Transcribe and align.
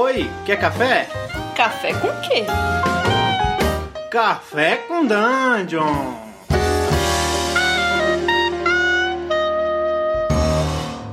Oi, 0.00 0.30
quer 0.46 0.60
café? 0.60 1.08
Café 1.56 1.92
com 1.94 2.06
quê? 2.20 2.44
Café 4.08 4.76
com 4.86 5.04
Dungeon! 5.04 6.14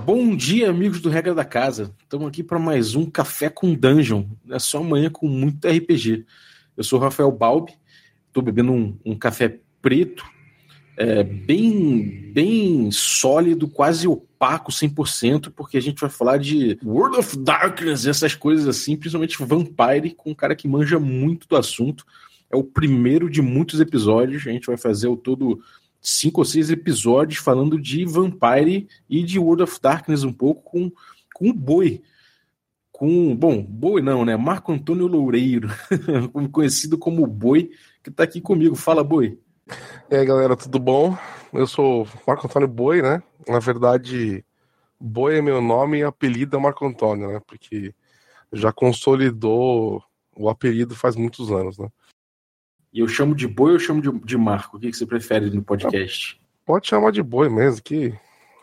Bom 0.05 0.35
dia, 0.35 0.69
amigos 0.69 1.01
do 1.01 1.09
Regra 1.09 1.33
da 1.33 1.43
Casa. 1.43 1.95
Estamos 2.03 2.27
aqui 2.27 2.43
para 2.43 2.59
mais 2.59 2.93
um 2.93 3.09
Café 3.09 3.49
com 3.49 3.73
Dungeon. 3.73 4.23
É 4.51 4.59
só 4.59 4.77
amanhã 4.77 5.09
com 5.09 5.27
muito 5.27 5.67
RPG. 5.67 6.23
Eu 6.77 6.83
sou 6.83 6.99
o 6.99 7.01
Rafael 7.01 7.31
Balbi, 7.31 7.73
estou 8.27 8.43
bebendo 8.43 8.71
um, 8.71 8.95
um, 9.03 9.17
café 9.17 9.57
preto, 9.81 10.23
é, 10.97 11.23
bem, 11.23 12.31
bem 12.31 12.89
sólido, 12.91 13.67
quase 13.67 14.07
opaco 14.07 14.71
100%, 14.71 15.51
porque 15.55 15.77
a 15.77 15.81
gente 15.81 15.99
vai 15.99 16.09
falar 16.09 16.37
de 16.37 16.77
World 16.83 17.17
of 17.17 17.37
Darkness, 17.37 18.05
essas 18.05 18.33
coisas 18.33 18.67
assim, 18.67 18.95
principalmente 18.95 19.43
Vampire, 19.43 20.13
com 20.15 20.31
um 20.31 20.35
cara 20.35 20.55
que 20.55 20.67
manja 20.67 20.99
muito 20.99 21.47
do 21.47 21.57
assunto. 21.57 22.05
É 22.49 22.55
o 22.55 22.63
primeiro 22.63 23.29
de 23.29 23.41
muitos 23.41 23.79
episódios. 23.79 24.47
A 24.47 24.51
gente 24.51 24.67
vai 24.67 24.77
fazer 24.77 25.07
o 25.07 25.17
todo 25.17 25.61
cinco 26.01 26.41
ou 26.41 26.45
seis 26.45 26.69
episódios 26.69 27.39
falando 27.39 27.79
de 27.79 28.05
Vampire 28.05 28.87
e 29.09 29.23
de 29.23 29.39
World 29.39 29.63
of 29.63 29.79
Darkness 29.81 30.23
um 30.23 30.31
pouco 30.31 30.61
com, 30.63 30.91
com 31.33 31.49
o 31.49 31.53
Boi. 31.53 32.01
Com, 32.91 33.35
bom, 33.35 33.61
Boi 33.61 34.01
não, 34.01 34.23
né? 34.23 34.37
Marco 34.37 34.71
Antônio 34.71 35.07
Loureiro, 35.07 35.67
conhecido 36.53 36.97
como 36.97 37.27
Boi, 37.27 37.71
que 38.01 38.09
tá 38.09 38.23
aqui 38.23 38.39
comigo. 38.39 38.75
Fala, 38.75 39.03
Boi. 39.03 39.37
E 40.09 40.15
aí, 40.15 40.25
galera, 40.25 40.55
tudo 40.55 40.77
bom? 40.79 41.17
Eu 41.51 41.65
sou 41.65 42.07
Marco 42.27 42.45
Antônio 42.45 42.67
Boi, 42.67 43.01
né? 43.01 43.23
Na 43.47 43.59
verdade, 43.59 44.45
Boi 44.99 45.37
é 45.37 45.41
meu 45.41 45.61
nome 45.61 45.99
e 45.99 46.03
apelido 46.03 46.55
é 46.55 46.59
Marco 46.59 46.85
Antônio, 46.85 47.31
né? 47.31 47.41
Porque 47.47 47.93
já 48.53 48.71
consolidou 48.71 50.03
o 50.35 50.49
apelido 50.49 50.95
faz 50.95 51.15
muitos 51.15 51.51
anos, 51.51 51.77
né? 51.77 51.89
E 52.93 52.99
eu 52.99 53.07
chamo 53.07 53.35
de 53.35 53.47
boi 53.47 53.71
ou 53.71 53.75
eu 53.75 53.79
chamo 53.79 54.01
de, 54.01 54.11
de 54.25 54.37
Marco? 54.37 54.77
O 54.77 54.79
que, 54.79 54.89
que 54.89 54.95
você 54.95 55.05
prefere 55.05 55.49
no 55.49 55.63
podcast? 55.63 56.39
Pode 56.65 56.87
chamar 56.87 57.11
de 57.11 57.21
boi 57.21 57.49
mesmo, 57.49 57.81
que 57.81 58.13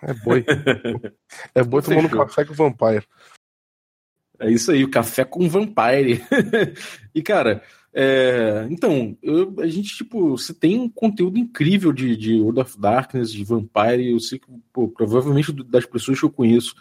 é 0.03 0.15
boi. 0.15 0.45
é 1.55 1.63
boi 1.63 1.83
tomando 1.83 2.09
Fechou. 2.09 2.27
café 2.27 2.45
com 2.45 2.55
Vampire. 2.55 3.07
É 4.43 4.51
isso 4.51 4.73
aí, 4.73 4.83
o 4.83 4.91
café 4.91 5.25
com 5.25 5.49
Vampire. 5.49 6.21
e, 7.15 7.23
cara, 7.23 7.63
é, 7.95 8.67
então, 8.69 9.17
eu, 9.23 9.55
a 9.61 9.67
gente, 9.69 9.97
tipo, 9.97 10.31
você 10.31 10.53
tem 10.53 10.81
um 10.81 10.89
conteúdo 10.89 11.39
incrível 11.39 11.93
de, 11.93 12.17
de 12.17 12.41
World 12.41 12.61
of 12.61 12.81
Darkness, 12.81 13.33
de 13.33 13.45
Vampire. 13.45 14.11
Eu 14.11 14.19
sei 14.19 14.41
que, 14.41 14.47
pô, 14.73 14.89
provavelmente 14.89 15.53
das 15.53 15.87
pessoas 15.87 16.19
que 16.19 16.25
eu 16.25 16.31
conheço, 16.31 16.75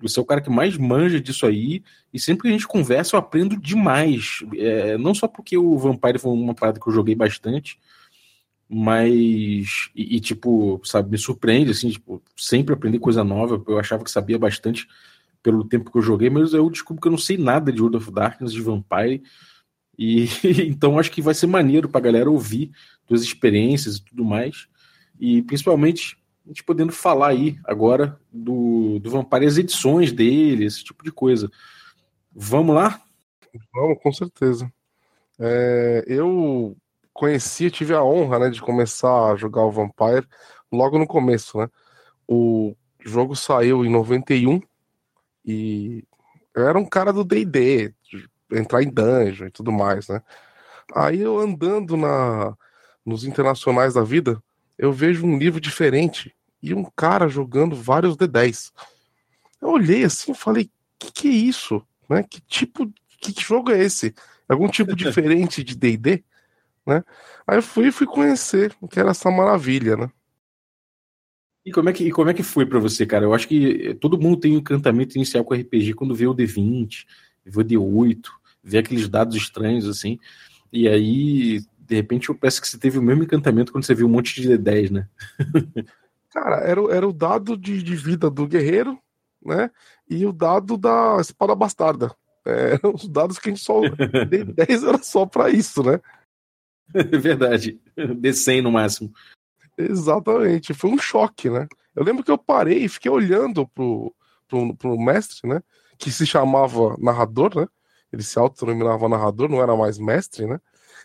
você 0.00 0.20
é 0.20 0.22
o 0.22 0.26
cara 0.26 0.40
que 0.40 0.48
mais 0.48 0.76
manja 0.76 1.20
disso 1.20 1.46
aí, 1.46 1.82
e 2.14 2.18
sempre 2.18 2.42
que 2.42 2.48
a 2.48 2.52
gente 2.52 2.68
conversa 2.68 3.16
eu 3.16 3.20
aprendo 3.20 3.56
demais. 3.56 4.44
É, 4.56 4.96
não 4.96 5.12
só 5.12 5.26
porque 5.26 5.58
o 5.58 5.76
Vampire 5.78 6.18
foi 6.18 6.32
uma 6.32 6.54
parada 6.54 6.78
que 6.78 6.88
eu 6.88 6.92
joguei 6.92 7.16
bastante, 7.16 7.76
mas. 8.68 9.90
E, 9.96 10.16
e, 10.16 10.20
tipo, 10.20 10.80
sabe, 10.84 11.10
me 11.10 11.18
surpreende, 11.18 11.72
assim, 11.72 11.90
tipo, 11.90 12.22
sempre 12.36 12.72
aprender 12.72 13.00
coisa 13.00 13.24
nova. 13.24 13.60
Eu 13.66 13.80
achava 13.80 14.04
que 14.04 14.10
sabia 14.10 14.38
bastante 14.38 14.86
pelo 15.42 15.64
tempo 15.64 15.90
que 15.90 15.98
eu 15.98 16.02
joguei, 16.02 16.30
mas 16.30 16.52
eu 16.52 16.68
descubro 16.70 17.00
que 17.00 17.08
eu 17.08 17.12
não 17.12 17.18
sei 17.18 17.36
nada 17.36 17.72
de 17.72 17.80
World 17.80 17.96
of 17.96 18.10
Darkness, 18.10 18.52
de 18.52 18.60
Vampire. 18.60 19.22
E 19.98 20.28
então 20.68 20.98
acho 20.98 21.10
que 21.10 21.22
vai 21.22 21.34
ser 21.34 21.46
maneiro 21.46 21.88
pra 21.88 22.00
galera 22.00 22.30
ouvir 22.30 22.70
suas 23.06 23.22
experiências 23.22 23.96
e 23.96 24.04
tudo 24.04 24.24
mais. 24.24 24.66
E 25.18 25.42
principalmente 25.42 26.16
a 26.44 26.48
gente 26.48 26.64
podendo 26.64 26.92
falar 26.92 27.28
aí 27.28 27.58
agora 27.64 28.18
do, 28.32 28.98
do 28.98 29.10
Vampire, 29.10 29.46
as 29.46 29.58
edições 29.58 30.12
dele, 30.12 30.64
esse 30.64 30.82
tipo 30.82 31.04
de 31.04 31.12
coisa. 31.12 31.50
Vamos 32.32 32.74
lá? 32.74 33.02
Vamos, 33.72 33.98
com 34.02 34.12
certeza. 34.12 34.72
É, 35.38 36.04
eu 36.06 36.76
conheci, 37.12 37.70
tive 37.70 37.94
a 37.94 38.02
honra 38.02 38.38
né, 38.38 38.50
de 38.50 38.60
começar 38.60 39.32
a 39.32 39.36
jogar 39.36 39.64
o 39.64 39.70
Vampire 39.70 40.26
logo 40.72 40.98
no 40.98 41.06
começo, 41.06 41.58
né? 41.58 41.68
O 42.26 42.74
jogo 43.04 43.34
saiu 43.34 43.84
em 43.84 43.90
91 43.90 44.60
e 45.44 46.04
eu 46.54 46.68
era 46.68 46.78
um 46.78 46.84
cara 46.84 47.12
do 47.12 47.24
D&D, 47.24 47.94
entrar 48.52 48.82
em 48.82 48.90
dungeon 48.90 49.46
e 49.46 49.50
tudo 49.50 49.70
mais, 49.70 50.08
né? 50.08 50.22
Aí 50.94 51.20
eu 51.20 51.38
andando 51.38 51.96
na 51.96 52.56
nos 53.04 53.24
internacionais 53.24 53.94
da 53.94 54.02
vida, 54.02 54.42
eu 54.78 54.92
vejo 54.92 55.24
um 55.24 55.38
livro 55.38 55.60
diferente 55.60 56.34
e 56.62 56.74
um 56.74 56.84
cara 56.84 57.28
jogando 57.28 57.74
vários 57.74 58.16
D10. 58.16 58.70
Eu 59.60 59.70
olhei 59.70 60.04
assim 60.04 60.32
e 60.32 60.34
falei, 60.34 60.70
que 60.98 61.10
que 61.10 61.28
é 61.28 61.32
isso? 61.32 61.82
Né? 62.08 62.22
Que 62.22 62.40
tipo, 62.42 62.92
que 63.20 63.34
jogo 63.40 63.70
é 63.70 63.82
esse? 63.82 64.14
Algum 64.48 64.68
tipo 64.68 64.94
diferente 64.96 65.64
de 65.64 65.74
D&D? 65.74 66.22
Né? 66.86 67.02
Aí 67.46 67.58
eu 67.58 67.62
fui 67.62 67.90
fui 67.90 68.06
conhecer 68.06 68.76
o 68.80 68.88
que 68.88 69.00
era 69.00 69.10
essa 69.10 69.30
maravilha, 69.30 69.96
né? 69.96 70.10
E 71.64 71.72
como 71.72 71.88
é 71.88 71.92
que, 71.92 72.10
como 72.10 72.30
é 72.30 72.34
que 72.34 72.42
foi 72.42 72.64
para 72.64 72.78
você, 72.78 73.04
cara? 73.04 73.24
Eu 73.24 73.34
acho 73.34 73.46
que 73.46 73.94
todo 74.00 74.18
mundo 74.18 74.38
tem 74.38 74.52
um 74.52 74.58
encantamento 74.58 75.16
inicial 75.16 75.44
com 75.44 75.54
RPG 75.54 75.94
quando 75.94 76.14
vê 76.14 76.26
o 76.26 76.34
D20, 76.34 77.04
vê 77.44 77.60
o 77.60 77.64
D8, 77.64 78.22
vê 78.62 78.78
aqueles 78.78 79.08
dados 79.08 79.36
estranhos 79.36 79.86
assim. 79.86 80.18
E 80.72 80.88
aí 80.88 81.60
de 81.78 81.96
repente 81.96 82.28
eu 82.28 82.34
peço 82.36 82.60
que 82.60 82.68
você 82.68 82.78
teve 82.78 82.98
o 82.98 83.02
mesmo 83.02 83.24
encantamento 83.24 83.72
quando 83.72 83.84
você 83.84 83.94
viu 83.94 84.06
um 84.06 84.10
monte 84.10 84.40
de 84.40 84.48
D10, 84.48 84.90
né? 84.90 85.08
Cara, 86.30 86.58
era, 86.58 86.80
era 86.94 87.08
o 87.08 87.12
dado 87.12 87.56
de, 87.56 87.82
de 87.82 87.96
vida 87.96 88.30
do 88.30 88.46
guerreiro, 88.46 88.96
né? 89.44 89.68
E 90.08 90.24
o 90.24 90.32
dado 90.32 90.78
da 90.78 91.16
espada 91.20 91.54
bastarda. 91.54 92.14
É, 92.46 92.78
os 92.94 93.08
dados 93.08 93.38
que 93.38 93.48
a 93.48 93.52
gente 93.52 93.64
só. 93.64 93.80
D10 93.82 94.88
era 94.88 94.98
só 95.02 95.26
para 95.26 95.50
isso, 95.50 95.82
né? 95.82 96.00
Verdade. 97.20 97.80
D100 97.96 98.62
no 98.62 98.70
máximo. 98.70 99.12
Exatamente. 99.88 100.74
Foi 100.74 100.90
um 100.90 100.98
choque, 100.98 101.48
né? 101.48 101.68
Eu 101.94 102.04
lembro 102.04 102.22
que 102.22 102.30
eu 102.30 102.38
parei 102.38 102.84
e 102.84 102.88
fiquei 102.88 103.10
olhando 103.10 103.66
pro, 103.68 104.14
pro, 104.48 104.74
pro 104.76 104.98
mestre, 104.98 105.48
né? 105.48 105.62
Que 105.98 106.10
se 106.10 106.26
chamava 106.26 106.96
narrador, 106.98 107.54
né? 107.56 107.66
Ele 108.12 108.22
se 108.22 108.38
autodenominava 108.38 109.08
narrador, 109.08 109.48
não 109.48 109.62
era 109.62 109.76
mais 109.76 109.98
mestre, 109.98 110.46
né? 110.46 110.60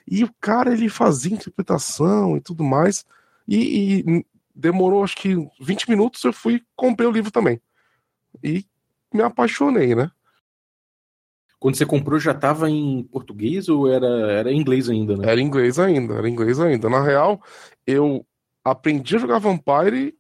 E 0.08 0.24
o 0.24 0.34
cara, 0.40 0.74
ele 0.74 0.90
fazia 0.90 1.34
interpretação 1.34 2.38
e 2.38 2.42
tudo 2.42 2.64
mais. 2.64 3.06
E, 3.48 4.00
e 4.00 4.26
demorou 4.54 5.04
acho 5.04 5.18
que 5.18 5.36
20 5.60 5.90
minutos, 5.90 6.24
eu 6.24 6.34
fui 6.34 6.62
comprei 6.76 7.08
o 7.08 7.12
livro 7.12 7.32
também. 7.32 7.62
E 8.44 8.66
me 9.14 9.22
apaixonei, 9.22 9.96
né? 9.96 10.12
Quando 11.60 11.76
você 11.76 11.86
comprou 11.86 12.20
já 12.20 12.32
estava 12.32 12.70
em 12.70 13.04
português 13.04 13.70
ou 13.70 13.88
era, 13.92 14.08
era 14.32 14.54
inglês 14.54 14.90
ainda, 14.90 15.18
né? 15.18 15.28
Era 15.28 15.42
inglês 15.42 15.80
ainda, 15.80 16.16
era 16.16 16.30
inglês 16.30 16.60
ainda. 16.60 16.90
Na 16.90 17.02
real, 17.02 17.42
eu 17.88 18.26
aprendi 18.66 19.16
a 19.16 19.20
jogar 19.20 19.38
Vampire 19.38 20.18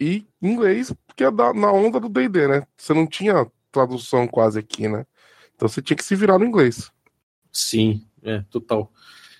e 0.00 0.26
inglês, 0.42 0.92
porque 1.06 1.22
é 1.22 1.30
na 1.30 1.72
onda 1.72 2.00
do 2.00 2.08
D&D, 2.08 2.48
né? 2.48 2.66
Você 2.76 2.92
não 2.92 3.06
tinha 3.06 3.46
tradução 3.70 4.26
quase 4.26 4.58
aqui, 4.58 4.88
né? 4.88 5.06
Então 5.54 5.68
você 5.68 5.80
tinha 5.80 5.96
que 5.96 6.04
se 6.04 6.16
virar 6.16 6.38
no 6.38 6.44
inglês. 6.44 6.90
Sim, 7.52 8.04
é, 8.22 8.42
total. 8.50 8.92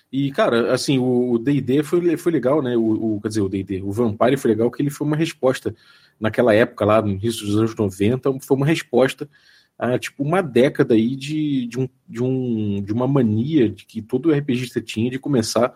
E, 0.09 0.31
cara, 0.31 0.73
assim, 0.73 0.97
o 0.97 1.37
D&D 1.37 1.83
foi, 1.83 2.15
foi 2.15 2.31
legal, 2.31 2.61
né? 2.61 2.77
O, 2.77 3.17
o, 3.17 3.21
quer 3.21 3.27
dizer, 3.27 3.41
o 3.41 3.49
D&D, 3.49 3.81
o 3.81 3.91
Vampire 3.91 4.37
foi 4.37 4.51
legal 4.51 4.71
que 4.71 4.81
ele 4.81 4.89
foi 4.89 5.05
uma 5.05 5.17
resposta 5.17 5.75
naquela 6.17 6.53
época 6.53 6.85
lá, 6.85 7.01
no 7.01 7.09
início 7.09 7.45
dos 7.45 7.57
anos 7.57 7.75
90, 7.75 8.39
foi 8.39 8.55
uma 8.55 8.65
resposta 8.65 9.29
a, 9.77 9.99
tipo, 9.99 10.23
uma 10.23 10.41
década 10.41 10.93
aí 10.93 11.17
de, 11.17 11.67
de, 11.67 11.79
um, 11.79 11.89
de, 12.07 12.23
um, 12.23 12.81
de 12.81 12.93
uma 12.93 13.07
mania 13.07 13.69
de 13.69 13.85
que 13.85 14.01
todo 14.01 14.31
RPGista 14.31 14.79
tinha 14.79 15.11
de 15.11 15.19
começar 15.19 15.73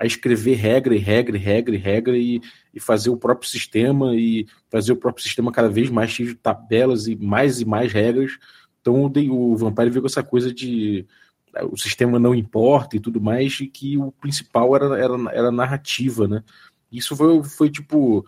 a 0.00 0.06
escrever 0.06 0.54
regra 0.54 0.94
e 0.94 0.98
regra 0.98 1.36
e 1.36 1.40
regra 1.40 1.74
e 1.74 1.78
regra 1.78 2.16
e, 2.16 2.40
e 2.72 2.80
fazer 2.80 3.10
o 3.10 3.16
próprio 3.18 3.48
sistema 3.48 4.16
e 4.16 4.46
fazer 4.70 4.92
o 4.92 4.96
próprio 4.96 5.22
sistema 5.22 5.52
cada 5.52 5.68
vez 5.68 5.90
mais 5.90 6.10
cheio 6.10 6.30
de 6.30 6.36
tabelas 6.36 7.06
e 7.06 7.14
mais 7.14 7.60
e 7.60 7.66
mais 7.66 7.92
regras. 7.92 8.38
Então 8.80 9.04
o, 9.04 9.52
o 9.52 9.56
Vampire 9.56 9.90
veio 9.90 10.00
com 10.00 10.08
essa 10.08 10.22
coisa 10.22 10.52
de 10.52 11.06
o 11.70 11.76
sistema 11.76 12.18
não 12.18 12.34
importa 12.34 12.96
e 12.96 13.00
tudo 13.00 13.20
mais, 13.20 13.58
e 13.60 13.66
que 13.66 13.98
o 13.98 14.12
principal 14.12 14.74
era, 14.74 14.98
era, 14.98 15.14
era 15.32 15.48
a 15.48 15.52
narrativa, 15.52 16.28
né? 16.28 16.42
Isso 16.90 17.16
foi, 17.16 17.42
foi 17.42 17.70
tipo. 17.70 18.24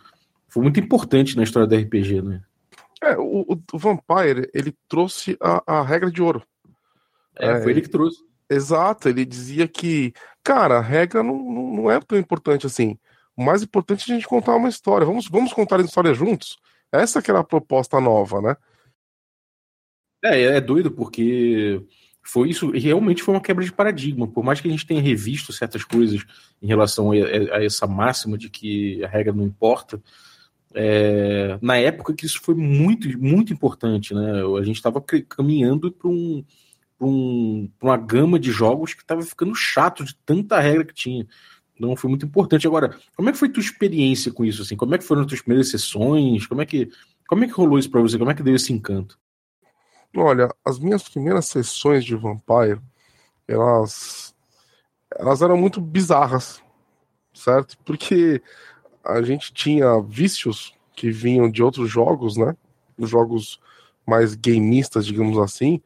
Foi 0.48 0.62
muito 0.62 0.78
importante 0.78 1.36
na 1.36 1.42
história 1.42 1.66
da 1.66 1.76
RPG, 1.76 2.20
né? 2.20 2.42
É, 3.02 3.16
o, 3.16 3.58
o 3.72 3.78
Vampire, 3.78 4.50
ele 4.52 4.74
trouxe 4.88 5.36
a, 5.40 5.78
a 5.78 5.82
regra 5.82 6.10
de 6.10 6.22
ouro. 6.22 6.42
É, 7.36 7.60
foi 7.60 7.72
ele 7.72 7.80
que 7.80 7.88
trouxe. 7.88 8.22
Exato, 8.52 9.08
ele 9.08 9.24
dizia 9.24 9.66
que, 9.66 10.12
cara, 10.42 10.78
a 10.78 10.82
regra 10.82 11.22
não, 11.22 11.38
não, 11.38 11.90
é 11.90 11.98
tão 12.00 12.18
importante 12.18 12.66
assim. 12.66 12.98
O 13.36 13.42
mais 13.42 13.62
importante 13.62 14.10
é 14.10 14.14
a 14.14 14.16
gente 14.16 14.28
contar 14.28 14.54
uma 14.56 14.68
história. 14.68 15.06
Vamos, 15.06 15.26
vamos 15.28 15.52
contar 15.52 15.80
a 15.80 15.84
história 15.84 16.12
juntos? 16.12 16.58
Essa 16.92 17.22
que 17.22 17.30
era 17.30 17.40
a 17.40 17.44
proposta 17.44 17.98
nova, 17.98 18.42
né? 18.42 18.56
É, 20.22 20.42
é 20.42 20.60
doido, 20.60 20.90
porque 20.90 21.82
foi 22.22 22.50
isso, 22.50 22.70
realmente 22.70 23.22
foi 23.22 23.34
uma 23.34 23.40
quebra 23.40 23.64
de 23.64 23.72
paradigma. 23.72 24.28
Por 24.28 24.44
mais 24.44 24.60
que 24.60 24.68
a 24.68 24.70
gente 24.70 24.86
tenha 24.86 25.00
revisto 25.00 25.52
certas 25.52 25.82
coisas 25.82 26.22
em 26.60 26.66
relação 26.66 27.10
a, 27.10 27.14
a 27.56 27.64
essa 27.64 27.86
máxima 27.86 28.36
de 28.36 28.50
que 28.50 29.02
a 29.02 29.08
regra 29.08 29.32
não 29.32 29.44
importa, 29.44 30.00
é, 30.74 31.58
na 31.60 31.76
época 31.78 32.14
que 32.14 32.26
isso 32.26 32.40
foi 32.42 32.54
muito, 32.54 33.08
muito 33.18 33.52
importante, 33.52 34.14
né? 34.14 34.42
A 34.58 34.62
gente 34.62 34.76
estava 34.76 35.02
caminhando 35.28 35.90
para 35.90 36.08
um, 36.08 36.44
um, 37.06 37.70
uma 37.80 37.96
gama 37.96 38.38
de 38.38 38.50
jogos 38.50 38.94
que 38.94 39.02
estava 39.02 39.22
ficando 39.22 39.54
chato 39.54 40.04
de 40.04 40.14
tanta 40.24 40.58
regra 40.60 40.84
que 40.84 40.94
tinha. 40.94 41.26
Então 41.74 41.96
foi 41.96 42.08
muito 42.08 42.24
importante. 42.26 42.66
Agora, 42.66 42.96
como 43.16 43.28
é 43.28 43.32
que 43.32 43.38
foi 43.38 43.48
tua 43.48 43.62
experiência 43.62 44.32
com 44.32 44.44
isso? 44.44 44.62
Assim? 44.62 44.76
Como 44.76 44.94
é 44.94 44.98
que 44.98 45.04
foram 45.04 45.22
as 45.22 45.26
tuas 45.26 45.40
primeiras 45.40 45.68
sessões? 45.68 46.46
Como 46.46 46.62
é 46.62 46.66
que, 46.66 46.90
como 47.26 47.44
é 47.44 47.46
que 47.46 47.52
rolou 47.52 47.78
isso 47.78 47.90
para 47.90 48.00
você? 48.00 48.18
Como 48.18 48.30
é 48.30 48.34
que 48.34 48.42
deu 48.42 48.54
esse 48.54 48.72
encanto? 48.72 49.18
Olha, 50.16 50.48
as 50.64 50.78
minhas 50.78 51.02
primeiras 51.02 51.46
sessões 51.46 52.04
de 52.04 52.14
Vampire, 52.14 52.80
elas, 53.48 54.34
elas 55.10 55.40
eram 55.40 55.56
muito 55.56 55.80
bizarras, 55.80 56.62
certo? 57.32 57.78
Porque 57.84 58.42
a 59.02 59.22
gente 59.22 59.52
tinha 59.52 60.00
vícios 60.02 60.74
que 60.94 61.10
vinham 61.10 61.50
de 61.50 61.62
outros 61.62 61.90
jogos, 61.90 62.36
né? 62.36 62.54
Os 62.98 63.08
jogos 63.08 63.58
mais 64.06 64.34
gameistas, 64.34 65.06
digamos 65.06 65.38
assim, 65.38 65.80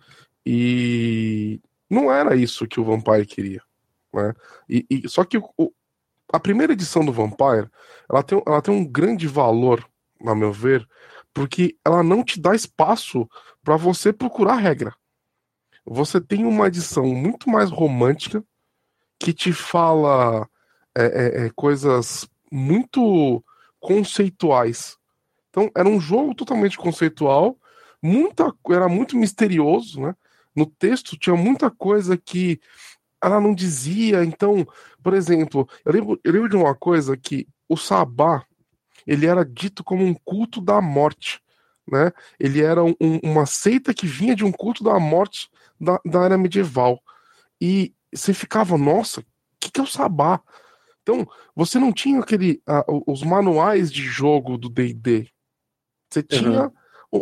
e 0.47 1.61
não 1.91 2.11
era 2.11 2.37
isso 2.37 2.69
que 2.69 2.79
o 2.79 2.85
Vampire 2.85 3.27
queria. 3.27 3.61
Né? 4.15 4.33
E, 4.69 4.87
e 4.89 5.09
só 5.09 5.25
que 5.25 5.39
o, 5.39 5.73
a 6.33 6.39
primeira 6.39 6.73
edição 6.73 7.05
do 7.05 7.13
Vampire 7.13 7.69
ela 8.09 8.23
tem, 8.23 8.41
ela 8.47 8.63
tem 8.63 8.73
um 8.73 8.85
grande 8.85 9.27
valor, 9.27 9.85
na 10.21 10.35
meu 10.35 10.53
ver, 10.53 10.89
porque 11.35 11.77
ela 11.85 12.03
não 12.03 12.23
te 12.23 12.41
dá 12.41 12.55
espaço 12.55 13.29
para 13.63 13.77
você 13.77 14.13
procurar 14.13 14.57
regra. 14.57 14.95
Você 15.85 16.21
tem 16.21 16.45
uma 16.45 16.69
edição 16.69 17.05
muito 17.07 17.51
mais 17.51 17.71
romântica 17.71 18.43
que 19.19 19.33
te 19.33 19.53
fala 19.53 20.49
é, 20.97 21.05
é, 21.05 21.47
é, 21.47 21.51
coisas 21.55 22.29
muito 22.51 23.45
conceituais. 23.81 24.97
Então 25.51 25.71
era 25.75 25.89
um 25.89 26.01
jogo 26.01 26.35
totalmente 26.35 26.77
conceitual, 26.79 27.57
muita, 28.03 28.53
era 28.71 28.89
muito 28.89 29.17
misterioso, 29.17 30.01
né? 30.01 30.15
No 30.57 30.67
texto 30.67 31.19
tinha 31.19 31.37
muita 31.37 31.71
coisa 31.71 32.17
que 32.17 32.59
ela 33.23 33.41
não 33.41 33.55
dizia. 33.55 34.25
Então, 34.25 34.67
por 35.03 35.15
exemplo, 35.15 35.69
eu 35.85 35.93
lembro, 35.93 36.21
eu 36.25 36.33
lembro 36.33 36.49
de 36.49 36.57
uma 36.57 36.75
coisa 36.75 37.17
que 37.17 37.47
o 37.69 37.77
Sabá 37.77 38.45
ele 39.07 39.27
era 39.27 39.45
dito 39.45 39.85
como 39.85 40.05
um 40.05 40.15
culto 40.15 40.61
da 40.61 40.81
morte. 40.81 41.41
Né? 41.91 42.11
Ele 42.41 42.63
era 42.63 42.83
um, 42.83 42.95
uma 43.23 43.47
seita 43.47 43.95
que 43.95 44.07
vinha 44.07 44.35
de 44.35 44.45
um 44.45 44.51
culto 44.51 44.83
da 44.83 44.99
morte 44.99 45.49
da, 45.81 46.01
da 46.05 46.25
era 46.25 46.37
medieval. 46.37 47.01
E 47.61 47.95
você 48.13 48.35
ficava, 48.35 48.77
nossa, 48.77 49.21
o 49.21 49.25
que, 49.61 49.71
que 49.71 49.81
é 49.81 49.83
o 49.83 49.87
Sabá? 49.87 50.41
Então, 51.03 51.29
você 51.55 51.79
não 51.79 51.93
tinha 51.93 52.19
aquele 52.19 52.61
uh, 52.69 53.03
os 53.07 53.23
manuais 53.23 53.93
de 53.93 54.03
jogo 54.03 54.59
do 54.59 54.69
D&D. 54.69 55.29
Você 56.11 56.23
tinha 56.23 56.65
uhum. 56.65 56.73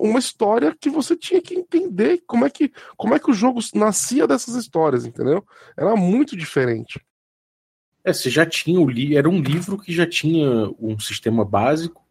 Uma 0.01 0.19
história 0.19 0.77
que 0.79 0.91
você 0.91 1.17
tinha 1.17 1.41
que 1.41 1.55
entender 1.55 2.23
como 2.27 2.45
é 2.45 2.51
que 2.51 2.73
como 2.97 3.15
é 3.15 3.19
que 3.19 3.31
o 3.31 3.35
jogo 3.35 3.61
nascia 3.75 4.27
dessas 4.27 4.55
histórias, 4.55 5.05
entendeu? 5.05 5.45
Era 5.77 5.97
muito 5.97 6.37
diferente. 6.37 7.01
É, 8.05 8.13
você 8.13 8.29
já 8.29 8.45
tinha 8.45 8.81
o 8.81 8.89
li 8.89 9.17
era 9.17 9.29
um 9.29 9.41
livro 9.41 9.79
que 9.79 9.93
já 9.93 10.07
tinha 10.07 10.71
um 10.79 10.99
sistema 10.99 11.45
básico 11.45 12.03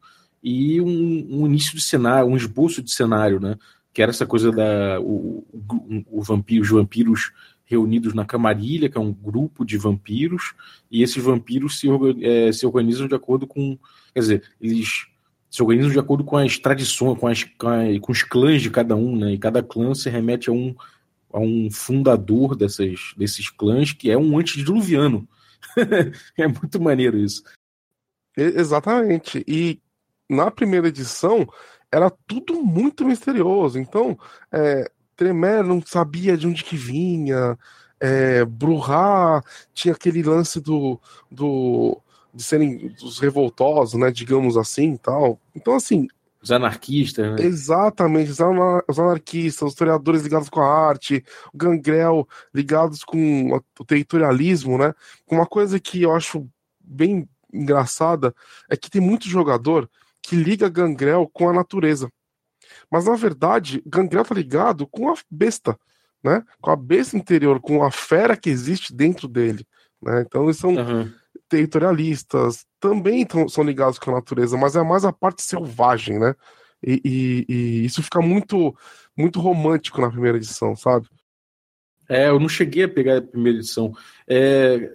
e 0.42 0.82
um, 0.82 1.42
um, 1.42 1.46
início 1.46 1.76
de 1.76 1.82
cenário, 1.82 2.28
um 2.28 2.36
esboço 2.36 2.82
de 2.82 2.92
cenário, 2.92 3.40
né? 3.40 3.58
Que 3.94 4.02
era 4.02 4.12
essa 4.12 4.26
coisa 4.26 4.52
da 4.52 5.00
o, 5.00 5.46
o, 5.54 6.20
o 6.20 6.22
vampiro, 6.22 6.64
os 6.64 6.70
vampiros 6.70 7.32
reunidos 7.66 8.14
na 8.14 8.26
Camarilha, 8.26 8.90
que 8.90 8.98
é 8.98 9.02
um 9.02 9.14
grupo 9.14 9.66
de 9.66 9.78
vampiros, 9.78 10.54
e 10.92 11.02
esses 11.02 11.24
vampiros 11.24 11.80
se, 11.80 11.88
é, 12.22 12.52
se 12.52 12.66
organizam 12.66 13.08
de 13.08 13.16
acordo 13.16 13.48
com, 13.48 13.78
quer 14.14 14.20
dizer, 14.20 14.44
eles 14.60 15.08
se 15.54 15.62
organizam 15.62 15.92
de 15.92 16.00
acordo 16.00 16.24
com 16.24 16.36
as 16.36 16.58
tradições, 16.58 17.20
com, 17.20 17.28
as, 17.28 17.44
com, 17.44 18.12
os 18.12 18.24
clãs 18.24 18.60
de 18.60 18.72
cada 18.72 18.96
um, 18.96 19.16
né? 19.16 19.34
E 19.34 19.38
cada 19.38 19.62
clã 19.62 19.94
se 19.94 20.10
remete 20.10 20.50
a 20.50 20.52
um, 20.52 20.76
a 21.32 21.40
um 21.40 21.70
fundador 21.70 22.56
dessas, 22.56 23.14
desses 23.16 23.52
clãs 23.52 23.94
que 23.94 24.10
é 24.10 24.18
um 24.18 24.36
antediluviano. 24.40 25.30
é 26.36 26.48
muito 26.48 26.82
maneiro 26.82 27.20
isso. 27.20 27.44
Exatamente. 28.36 29.44
E 29.48 29.80
na 30.28 30.50
primeira 30.50 30.88
edição 30.88 31.48
era 31.92 32.10
tudo 32.10 32.64
muito 32.64 33.06
misterioso. 33.06 33.78
Então, 33.78 34.18
é, 34.52 34.90
Tremere 35.16 35.68
não 35.68 35.80
sabia 35.86 36.36
de 36.36 36.48
onde 36.48 36.64
que 36.64 36.76
vinha, 36.76 37.60
é, 38.00 38.44
Bruhá 38.44 39.44
tinha 39.72 39.94
aquele 39.94 40.24
lance 40.24 40.60
do, 40.60 41.00
do 41.30 42.02
de 42.34 42.44
serem 42.44 42.96
os 43.04 43.20
revoltosos, 43.20 44.00
né, 44.00 44.12
digamos 44.12 44.58
assim, 44.58 44.98
tal. 44.98 45.40
Então, 45.56 45.76
assim, 45.76 46.08
os 46.44 46.52
anarquistas, 46.52 47.26
né? 47.26 47.46
Exatamente, 47.46 48.32
os, 48.32 48.42
anar 48.42 48.84
os 48.86 49.00
anarquistas, 49.00 49.68
os 49.68 49.72
historiadores 49.72 50.24
ligados 50.24 50.50
com 50.50 50.60
a 50.60 50.68
arte, 50.68 51.24
o 51.54 51.58
gangrel 51.58 52.28
ligados 52.54 53.02
com 53.06 53.62
o 53.80 53.86
territorialismo, 53.86 54.78
né? 54.78 54.94
Uma 55.32 55.46
coisa 55.46 55.80
que 55.80 56.02
eu 56.02 56.14
acho 56.14 56.46
bem 56.82 57.30
engraçada 57.52 58.36
é 58.70 58.76
que 58.76 58.90
tem 58.90 59.00
muito 59.00 59.30
jogador 59.30 59.90
que 60.22 60.36
liga 60.36 60.68
Gangrel 60.68 61.30
com 61.32 61.48
a 61.48 61.54
natureza. 61.54 62.10
Mas 62.92 63.06
na 63.06 63.16
verdade, 63.16 63.82
Gangrel 63.86 64.26
tá 64.26 64.36
ligado 64.36 64.86
com 64.86 65.10
a 65.10 65.16
besta, 65.32 65.80
né? 66.22 66.44
Com 66.60 66.72
a 66.72 66.76
besta 66.76 67.16
interior, 67.16 67.62
com 67.62 67.84
a 67.84 67.92
fera 67.92 68.36
que 68.36 68.50
existe 68.50 68.94
dentro 68.94 69.30
dele, 69.30 69.66
né? 70.02 70.24
Então 70.28 70.44
eles 70.44 70.58
são 70.58 70.74
uhum. 70.74 71.10
Territorialistas, 71.50 72.66
também 72.80 73.26
tão, 73.26 73.48
são 73.48 73.64
ligados 73.64 74.00
com 74.00 74.12
a 74.12 74.16
natureza, 74.16 74.58
mas 74.58 74.76
é 74.76 74.84
mais 74.84 75.06
a 75.06 75.14
parte 75.14 75.42
selvagem, 75.42 76.20
né? 76.20 76.36
E, 76.86 77.02
e, 77.06 77.46
e, 77.48 77.86
isso 77.86 78.04
fica 78.04 78.22
muito 78.22 78.76
muito 79.16 79.40
romântico 79.40 80.02
na 80.02 80.10
primeira 80.10 80.38
edição, 80.38 80.76
sabe? 80.76 81.08
É, 82.10 82.30
eu 82.30 82.40
não 82.40 82.50
cheguei 82.50 82.84
a 82.84 82.90
pegar 82.90 83.18
a 83.18 83.22
primeira 83.22 83.60
edição. 83.60 83.96
É, 84.28 84.92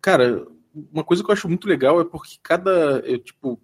cara, 0.00 0.46
uma 0.92 1.04
coisa 1.04 1.22
que 1.22 1.30
eu 1.30 1.32
acho 1.32 1.48
muito 1.48 1.66
legal 1.66 2.00
é 2.00 2.04
porque 2.04 2.36
cada, 2.42 3.00
eu, 3.06 3.18
tipo, 3.18 3.60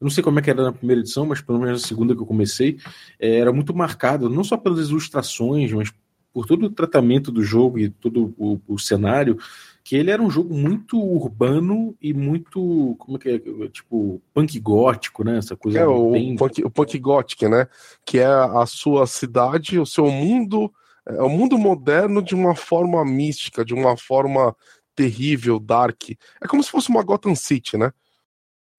eu 0.00 0.04
não 0.04 0.10
sei 0.10 0.22
como 0.22 0.38
é 0.38 0.42
que 0.42 0.50
era 0.50 0.62
na 0.62 0.72
primeira 0.72 1.00
edição, 1.00 1.26
mas 1.26 1.40
pelo 1.40 1.58
menos 1.58 1.82
na 1.82 1.88
segunda 1.88 2.14
que 2.14 2.20
eu 2.20 2.26
comecei, 2.26 2.78
é, 3.18 3.38
era 3.38 3.52
muito 3.52 3.74
marcado, 3.74 4.30
não 4.30 4.44
só 4.44 4.56
pelas 4.56 4.88
ilustrações, 4.88 5.72
mas 5.72 5.92
por 6.32 6.46
todo 6.46 6.66
o 6.66 6.70
tratamento 6.70 7.32
do 7.32 7.42
jogo 7.42 7.78
e 7.78 7.88
todo 7.88 8.34
o, 8.36 8.60
o 8.66 8.78
cenário, 8.78 9.38
que 9.86 9.94
ele 9.94 10.10
era 10.10 10.20
um 10.20 10.28
jogo 10.28 10.52
muito 10.52 11.00
urbano 11.00 11.96
e 12.02 12.12
muito, 12.12 12.96
como 12.98 13.18
é 13.18 13.20
que 13.20 13.28
é, 13.28 13.68
tipo, 13.68 14.20
punk 14.34 14.58
gótico, 14.58 15.22
né? 15.22 15.38
Essa 15.38 15.54
coisa 15.56 15.78
é, 15.78 15.86
o, 15.86 16.10
bem... 16.10 16.34
punk, 16.34 16.64
o 16.64 16.68
punk 16.68 16.98
gótico, 16.98 17.48
né? 17.48 17.68
Que 18.04 18.18
é 18.18 18.26
a 18.26 18.66
sua 18.66 19.06
cidade, 19.06 19.78
o 19.78 19.86
seu 19.86 20.10
mundo, 20.10 20.72
é 21.06 21.22
o 21.22 21.28
mundo 21.28 21.56
moderno 21.56 22.20
de 22.20 22.34
uma 22.34 22.56
forma 22.56 23.04
mística, 23.04 23.64
de 23.64 23.74
uma 23.74 23.96
forma 23.96 24.56
terrível, 24.92 25.60
dark. 25.60 26.10
É 26.42 26.48
como 26.48 26.64
se 26.64 26.70
fosse 26.72 26.88
uma 26.88 27.04
Gotham 27.04 27.36
City, 27.36 27.76
né? 27.76 27.92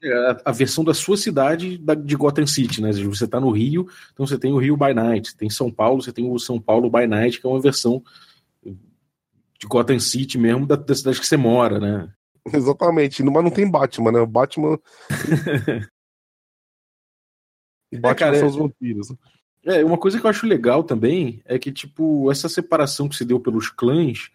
É 0.03 0.37
a 0.43 0.51
versão 0.51 0.83
da 0.83 0.93
sua 0.93 1.15
cidade 1.15 1.77
da, 1.77 1.95
de 1.95 2.17
Gotham 2.17 2.45
City, 2.45 2.81
né? 2.81 2.91
Você 2.91 3.23
está 3.23 3.39
no 3.39 3.51
Rio, 3.51 3.87
então 4.11 4.27
você 4.27 4.37
tem 4.37 4.51
o 4.51 4.57
Rio 4.57 4.75
by 4.75 4.93
Night, 4.93 5.37
tem 5.37 5.49
São 5.49 5.71
Paulo, 5.71 6.01
você 6.01 6.11
tem 6.11 6.29
o 6.29 6.37
São 6.37 6.59
Paulo 6.59 6.89
by 6.89 7.07
Night, 7.07 7.39
que 7.39 7.47
é 7.47 7.49
uma 7.49 7.61
versão 7.61 8.03
de 9.59 9.67
Gotham 9.67 9.99
City 9.99 10.37
mesmo 10.37 10.65
da, 10.65 10.75
da 10.75 10.95
cidade 10.95 11.19
que 11.19 11.27
você 11.27 11.37
mora, 11.37 11.79
né? 11.79 12.11
Exatamente, 12.53 13.23
mas 13.23 13.43
não 13.43 13.51
tem 13.51 13.69
Batman, 13.69 14.11
né? 14.11 14.19
O 14.19 14.27
Batman. 14.27 14.79
Batman 17.91 18.11
é, 18.11 18.15
cara, 18.15 18.39
são 18.39 18.47
os 18.47 18.55
vampiros. 18.55 19.13
É, 19.65 19.83
uma 19.83 19.97
coisa 19.97 20.19
que 20.19 20.25
eu 20.25 20.29
acho 20.29 20.45
legal 20.45 20.83
também 20.83 21.41
é 21.45 21.59
que, 21.59 21.71
tipo, 21.71 22.31
essa 22.31 22.47
separação 22.47 23.09
que 23.09 23.15
se 23.15 23.25
deu 23.25 23.39
pelos 23.39 23.69
clãs 23.69 24.29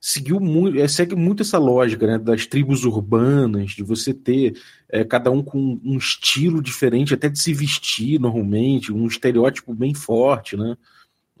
seguiu 0.00 0.38
muito, 0.40 0.78
é, 0.78 0.86
segue 0.86 1.14
muito 1.14 1.42
essa 1.42 1.58
lógica 1.58 2.06
né, 2.06 2.18
das 2.18 2.46
tribos 2.46 2.84
urbanas, 2.84 3.72
de 3.72 3.82
você 3.82 4.14
ter 4.14 4.60
é, 4.88 5.04
cada 5.04 5.30
um 5.30 5.42
com 5.42 5.80
um 5.84 5.96
estilo 5.96 6.62
diferente, 6.62 7.14
até 7.14 7.28
de 7.28 7.38
se 7.38 7.52
vestir 7.52 8.20
normalmente, 8.20 8.92
um 8.92 9.06
estereótipo 9.06 9.74
bem 9.74 9.94
forte, 9.94 10.56
né? 10.56 10.76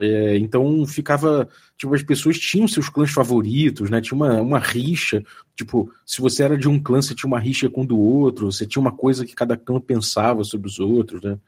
É, 0.00 0.36
então 0.38 0.86
ficava, 0.86 1.48
tipo, 1.76 1.94
as 1.94 2.02
pessoas 2.02 2.38
tinham 2.38 2.68
seus 2.68 2.88
clãs 2.88 3.10
favoritos, 3.10 3.90
né? 3.90 4.00
Tinha 4.00 4.16
uma, 4.16 4.40
uma 4.40 4.58
rixa, 4.58 5.24
tipo, 5.56 5.92
se 6.06 6.20
você 6.20 6.44
era 6.44 6.56
de 6.56 6.68
um 6.68 6.80
clã, 6.80 7.02
você 7.02 7.14
tinha 7.14 7.26
uma 7.28 7.40
rixa 7.40 7.68
com 7.68 7.82
o 7.82 7.86
do 7.86 7.98
outro, 7.98 8.50
você 8.50 8.66
tinha 8.66 8.80
uma 8.80 8.92
coisa 8.92 9.26
que 9.26 9.34
cada 9.34 9.56
clã 9.56 9.80
pensava 9.80 10.44
sobre 10.44 10.68
os 10.68 10.78
outros, 10.78 11.20
né? 11.22 11.38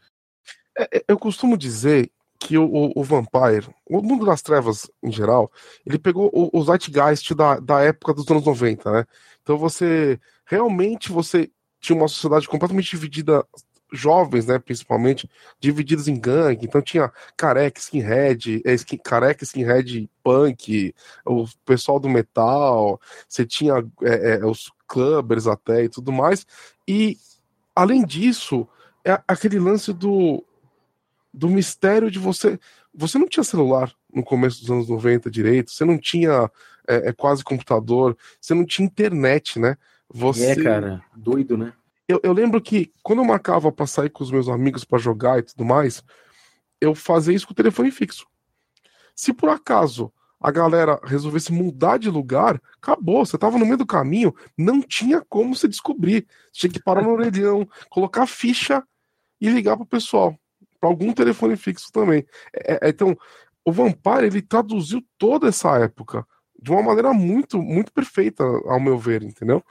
É, 0.77 0.99
é 0.99 1.05
eu 1.09 1.19
costumo 1.19 1.57
dizer 1.57 2.11
que 2.41 2.57
o, 2.57 2.65
o, 2.65 2.93
o, 2.97 3.05
Vampire, 3.05 3.69
o 3.87 4.01
mundo 4.03 4.25
das 4.25 4.41
trevas 4.43 4.91
em 5.03 5.13
geral, 5.13 5.53
ele 5.87 5.99
pegou 5.99 6.31
o, 6.33 6.59
o 6.59 6.65
Zeitgeist 6.65 7.35
da, 7.35 7.61
da 7.61 7.83
época 7.83 8.15
dos 8.15 8.29
anos 8.31 8.45
90, 8.45 8.91
né? 8.91 9.05
Então 9.43 9.59
você 9.59 10.19
realmente 10.47 11.13
você 11.13 11.51
tinha 11.81 11.97
uma 11.97 12.09
sociedade 12.09 12.49
completamente 12.49 12.91
dividida, 12.91 13.45
jovens, 13.93 14.47
né, 14.47 14.59
principalmente, 14.59 15.29
divididos 15.59 16.09
em 16.09 16.19
gangue. 16.19 16.67
Então 16.67 16.81
tinha 16.81 17.13
careca, 17.37 17.81
skinhead, 17.81 18.63
é, 18.65 18.75
skin, 18.75 18.99
careca, 18.99 19.45
skinhead, 19.45 20.09
punk, 20.23 20.95
o 21.25 21.47
pessoal 21.65 21.99
do 21.99 22.09
metal, 22.09 23.01
você 23.29 23.45
tinha 23.45 23.75
é, 24.03 24.35
é, 24.35 24.47
os 24.47 24.73
clubbers 24.87 25.47
até 25.47 25.85
e 25.85 25.89
tudo 25.89 26.13
mais. 26.13 26.47
E 26.87 27.17
além 27.75 28.05
disso, 28.05 28.67
é 29.05 29.21
aquele 29.27 29.59
lance 29.59 29.93
do 29.93 30.45
do 31.33 31.49
mistério 31.49 32.11
de 32.11 32.19
você. 32.19 32.59
Você 32.93 33.17
não 33.17 33.29
tinha 33.29 33.45
celular, 33.45 33.93
no 34.13 34.25
começo 34.25 34.61
dos 34.61 34.71
anos 34.71 34.89
90 34.89 35.31
direito, 35.31 35.71
você 35.71 35.85
não 35.85 35.97
tinha 35.97 36.51
é, 36.89 37.11
é 37.11 37.13
quase 37.13 37.45
computador, 37.45 38.17
você 38.41 38.53
não 38.53 38.65
tinha 38.65 38.87
internet, 38.87 39.59
né? 39.59 39.77
Você... 40.13 40.47
É, 40.47 40.63
cara, 40.63 41.03
doido, 41.15 41.57
né? 41.57 41.73
Eu, 42.11 42.19
eu 42.25 42.33
lembro 42.33 42.61
que 42.61 42.93
quando 43.05 43.21
eu 43.21 43.25
marcava 43.25 43.71
pra 43.71 43.87
sair 43.87 44.11
com 44.11 44.25
os 44.25 44.33
meus 44.33 44.49
amigos 44.49 44.85
para 44.85 44.99
jogar 44.99 45.39
e 45.39 45.43
tudo 45.43 45.65
mais, 45.65 46.03
eu 46.81 46.93
fazia 46.93 47.33
isso 47.33 47.47
com 47.47 47.53
o 47.53 47.57
telefone 47.57 47.93
fixo. 47.93 48.27
Se 49.15 49.33
por 49.33 49.49
acaso 49.49 50.13
a 50.41 50.51
galera 50.51 50.99
resolvesse 51.05 51.53
mudar 51.53 51.99
de 51.99 52.11
lugar, 52.11 52.61
acabou. 52.83 53.25
Você 53.25 53.39
tava 53.39 53.59
no 53.59 53.65
meio 53.65 53.77
do 53.77 53.87
caminho, 53.87 54.35
não 54.59 54.83
tinha 54.83 55.25
como 55.29 55.55
você 55.55 55.69
descobrir. 55.69 56.27
Você 56.53 56.63
tinha 56.63 56.73
que 56.73 56.83
parar 56.83 57.03
no 57.03 57.13
orelhão, 57.13 57.69
colocar 57.89 58.27
ficha 58.27 58.83
e 59.41 59.49
ligar 59.49 59.77
pro 59.77 59.87
pessoal. 59.87 60.37
para 60.81 60.91
algum 60.91 61.13
telefone 61.13 61.57
fixo 61.57 61.93
também. 61.93 62.27
É, 62.53 62.87
é, 62.87 62.89
então, 62.89 63.17
o 63.65 63.71
Vampire, 63.71 64.27
ele 64.27 64.43
traduziu 64.43 65.01
toda 65.17 65.47
essa 65.47 65.79
época 65.79 66.27
de 66.61 66.73
uma 66.73 66.83
maneira 66.83 67.13
muito, 67.13 67.63
muito 67.63 67.93
perfeita, 67.93 68.43
ao 68.65 68.81
meu 68.81 68.99
ver, 68.99 69.23
entendeu? 69.23 69.63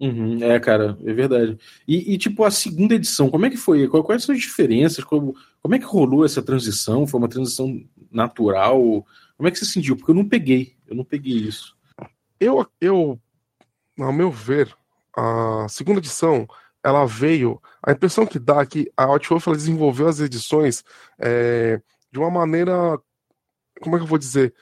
Uhum, 0.00 0.42
é, 0.42 0.58
cara, 0.58 0.98
é 1.04 1.12
verdade. 1.12 1.58
E, 1.86 2.14
e, 2.14 2.18
tipo, 2.18 2.44
a 2.44 2.50
segunda 2.50 2.94
edição, 2.94 3.30
como 3.30 3.46
é 3.46 3.50
que 3.50 3.56
foi? 3.56 3.88
Quais 3.88 4.24
são 4.24 4.34
as 4.34 4.40
diferenças? 4.40 5.04
Como, 5.04 5.34
como 5.62 5.74
é 5.74 5.78
que 5.78 5.84
rolou 5.84 6.24
essa 6.24 6.42
transição? 6.42 7.06
Foi 7.06 7.18
uma 7.18 7.28
transição 7.28 7.80
natural? 8.10 9.06
Como 9.36 9.48
é 9.48 9.50
que 9.50 9.58
você 9.58 9.64
sentiu? 9.64 9.96
Porque 9.96 10.10
eu 10.10 10.14
não 10.16 10.28
peguei, 10.28 10.74
eu 10.86 10.96
não 10.96 11.04
peguei 11.04 11.34
isso. 11.34 11.76
Eu, 12.40 12.66
eu 12.80 13.18
ao 13.98 14.12
meu 14.12 14.30
ver, 14.30 14.74
a 15.16 15.66
segunda 15.68 15.98
edição, 15.98 16.48
ela 16.82 17.06
veio. 17.06 17.60
A 17.82 17.92
impressão 17.92 18.26
que 18.26 18.38
dá 18.38 18.60
é 18.60 18.66
que 18.66 18.92
a 18.96 19.04
Outwolf 19.04 19.46
desenvolveu 19.48 20.08
as 20.08 20.20
edições 20.20 20.84
é, 21.18 21.80
de 22.10 22.18
uma 22.18 22.30
maneira. 22.30 22.98
Como 23.80 23.96
é 23.96 23.98
que 23.98 24.04
eu 24.04 24.08
vou 24.08 24.18
dizer? 24.18 24.54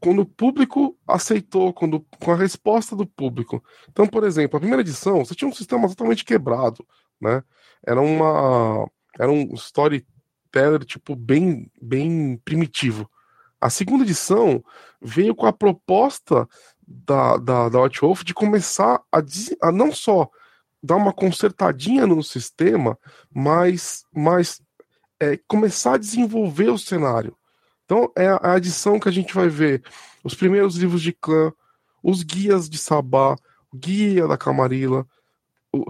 Quando 0.00 0.22
o 0.22 0.26
público 0.26 0.98
aceitou, 1.06 1.72
quando, 1.72 2.04
com 2.20 2.32
a 2.32 2.36
resposta 2.36 2.96
do 2.96 3.06
público. 3.06 3.62
Então, 3.88 4.06
por 4.06 4.24
exemplo, 4.24 4.56
a 4.56 4.60
primeira 4.60 4.82
edição, 4.82 5.24
você 5.24 5.34
tinha 5.34 5.48
um 5.48 5.54
sistema 5.54 5.88
totalmente 5.88 6.24
quebrado, 6.24 6.84
né? 7.20 7.42
Era 7.86 8.00
uma. 8.00 8.88
Era 9.18 9.30
um 9.30 9.54
storyteller, 9.54 10.84
tipo, 10.84 11.14
bem, 11.14 11.70
bem 11.80 12.40
primitivo. 12.44 13.08
A 13.60 13.70
segunda 13.70 14.02
edição 14.04 14.64
veio 15.00 15.34
com 15.34 15.46
a 15.46 15.52
proposta 15.52 16.48
da, 16.86 17.36
da, 17.36 17.68
da 17.68 17.82
White 17.82 18.00
Wolf 18.00 18.24
de 18.24 18.34
começar 18.34 19.02
a, 19.12 19.22
a 19.62 19.72
não 19.72 19.92
só 19.92 20.28
dar 20.82 20.96
uma 20.96 21.12
consertadinha 21.12 22.06
no 22.06 22.22
sistema, 22.22 22.98
mas, 23.32 24.04
mas 24.14 24.62
é, 25.20 25.38
começar 25.46 25.94
a 25.94 25.98
desenvolver 25.98 26.70
o 26.70 26.78
cenário. 26.78 27.36
Então 27.90 28.08
é 28.16 28.28
a 28.40 28.56
edição 28.56 29.00
que 29.00 29.08
a 29.08 29.12
gente 29.12 29.34
vai 29.34 29.48
ver 29.48 29.82
os 30.22 30.32
primeiros 30.32 30.76
livros 30.76 31.02
de 31.02 31.12
clã, 31.12 31.52
os 32.00 32.22
guias 32.22 32.70
de 32.70 32.78
Sabá, 32.78 33.34
o 33.72 33.76
guia 33.76 34.28
da 34.28 34.38
Camarilla. 34.38 35.04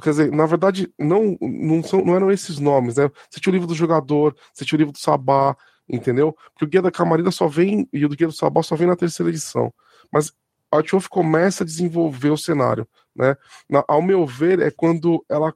Quer 0.02 0.08
dizer, 0.08 0.32
na 0.32 0.46
verdade, 0.46 0.90
não, 0.98 1.36
não, 1.42 1.82
são, 1.82 2.02
não 2.02 2.16
eram 2.16 2.30
esses 2.30 2.58
nomes, 2.58 2.96
né? 2.96 3.10
Você 3.28 3.38
tinha 3.38 3.50
o 3.50 3.52
livro 3.52 3.68
do 3.68 3.74
jogador, 3.74 4.34
você 4.50 4.64
tinha 4.64 4.78
o 4.78 4.80
livro 4.80 4.94
do 4.94 4.98
Sabá, 4.98 5.54
entendeu? 5.86 6.34
Porque 6.54 6.64
o 6.64 6.68
Guia 6.68 6.80
da 6.80 6.90
Camarilla 6.90 7.30
só 7.30 7.46
vem, 7.46 7.86
e 7.92 8.02
o 8.02 8.08
do 8.08 8.16
Guia 8.16 8.28
do 8.28 8.32
Sabá 8.32 8.62
só 8.62 8.74
vem 8.74 8.86
na 8.86 8.96
terceira 8.96 9.28
edição. 9.28 9.70
Mas 10.10 10.32
a 10.72 10.76
Altioff 10.76 11.06
começa 11.06 11.64
a 11.64 11.66
desenvolver 11.66 12.30
o 12.30 12.38
cenário, 12.38 12.88
né? 13.14 13.36
Na, 13.68 13.84
ao 13.86 14.00
meu 14.00 14.26
ver, 14.26 14.58
é 14.58 14.70
quando 14.70 15.22
ela 15.28 15.54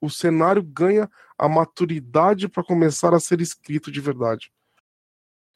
o 0.00 0.08
cenário 0.08 0.62
ganha 0.62 1.10
a 1.36 1.48
maturidade 1.48 2.48
para 2.48 2.62
começar 2.62 3.12
a 3.14 3.18
ser 3.18 3.40
escrito 3.40 3.90
de 3.90 4.00
verdade. 4.00 4.52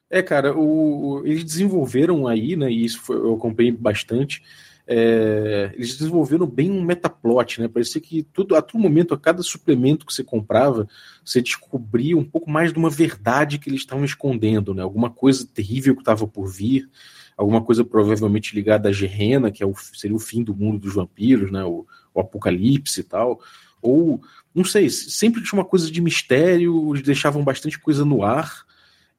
É, 0.08 0.22
cara, 0.22 0.56
o, 0.56 1.22
eles 1.25 1.44
desenvolveram 1.44 2.26
aí, 2.26 2.56
né? 2.56 2.70
E 2.70 2.84
isso 2.84 3.00
foi, 3.00 3.16
eu 3.16 3.34
acompanhei 3.34 3.72
bastante 3.72 4.42
é, 4.86 5.72
eles 5.75 5.96
desenvolveram 5.96 6.46
bem 6.46 6.70
um 6.70 6.82
metaplot, 6.82 7.60
né? 7.60 7.66
Parecia 7.66 8.00
que 8.00 8.22
tudo, 8.22 8.54
a 8.54 8.62
todo 8.62 8.80
momento, 8.80 9.12
a 9.12 9.18
cada 9.18 9.42
suplemento 9.42 10.06
que 10.06 10.14
você 10.14 10.22
comprava, 10.22 10.88
você 11.25 11.42
descobria 11.42 12.16
um 12.16 12.25
pouco 12.25 12.48
mais 12.48 12.72
de 12.72 12.78
uma 12.78 12.88
verdade 12.88 13.58
que 13.58 13.68
eles 13.68 13.80
estavam 13.80 14.04
escondendo, 14.04 14.72
né? 14.72 14.82
Alguma 14.82 15.10
coisa 15.10 15.46
terrível 15.46 15.94
que 15.94 16.02
estava 16.02 16.26
por 16.26 16.46
vir, 16.46 16.88
alguma 17.36 17.60
coisa 17.60 17.84
provavelmente 17.84 18.54
ligada 18.54 18.88
à 18.88 18.92
Gerena, 18.92 19.50
que 19.50 19.62
é 19.62 19.66
o, 19.66 19.75
seria 19.92 20.16
o 20.16 20.20
fim 20.20 20.44
do 20.44 20.54
mundo 20.54 20.78
dos 20.78 20.94
vampiros, 20.94 21.50
né? 21.50 21.64
O, 21.64 21.84
o 22.14 22.20
apocalipse 22.20 23.00
e 23.00 23.04
tal. 23.04 23.40
Ou, 23.82 24.20
não 24.54 24.64
sei, 24.64 24.88
sempre 24.88 25.42
tinha 25.42 25.58
uma 25.58 25.66
coisa 25.66 25.90
de 25.90 26.00
mistério, 26.00 26.94
eles 26.94 27.02
deixavam 27.02 27.42
bastante 27.42 27.76
coisa 27.76 28.04
no 28.04 28.22
ar 28.22 28.64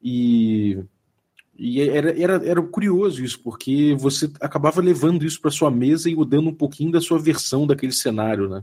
e 0.02 0.82
e 1.58 1.80
era, 1.80 2.22
era, 2.22 2.48
era 2.48 2.62
curioso 2.62 3.24
isso, 3.24 3.40
porque 3.42 3.96
você 3.98 4.30
acabava 4.40 4.80
levando 4.80 5.24
isso 5.24 5.40
para 5.40 5.50
sua 5.50 5.72
mesa 5.72 6.08
e 6.08 6.14
mudando 6.14 6.48
um 6.48 6.54
pouquinho 6.54 6.92
da 6.92 7.00
sua 7.00 7.18
versão 7.18 7.66
daquele 7.66 7.90
cenário, 7.90 8.48
né? 8.48 8.62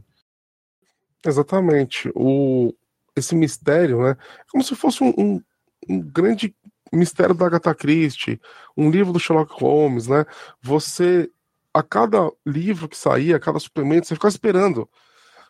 Exatamente. 1.25 2.10
O, 2.15 2.74
esse 3.13 3.36
mistério, 3.36 4.01
né? 4.01 4.12
É 4.12 4.44
como 4.50 4.63
se 4.63 4.75
fosse 4.75 5.04
um, 5.04 5.13
um, 5.18 5.42
um 5.89 6.01
grande 6.01 6.56
mistério 6.89 7.36
da 7.36 7.48
Agatha 7.48 7.75
Christie, 7.75 8.39
um 8.77 8.89
livro 8.89 9.12
do 9.12 9.20
Sherlock 9.20 9.51
Holmes, 9.62 10.08
né? 10.08 10.25
Você, 10.62 11.30
a 11.74 11.84
cada 11.84 12.32
livro 12.46 12.88
que 12.88 12.98
saía, 12.98 13.36
a 13.36 13.39
cada 13.42 13.60
suplemento, 13.60 14.08
você 14.08 14.15
ficava 14.15 14.32
esperando. 14.32 14.89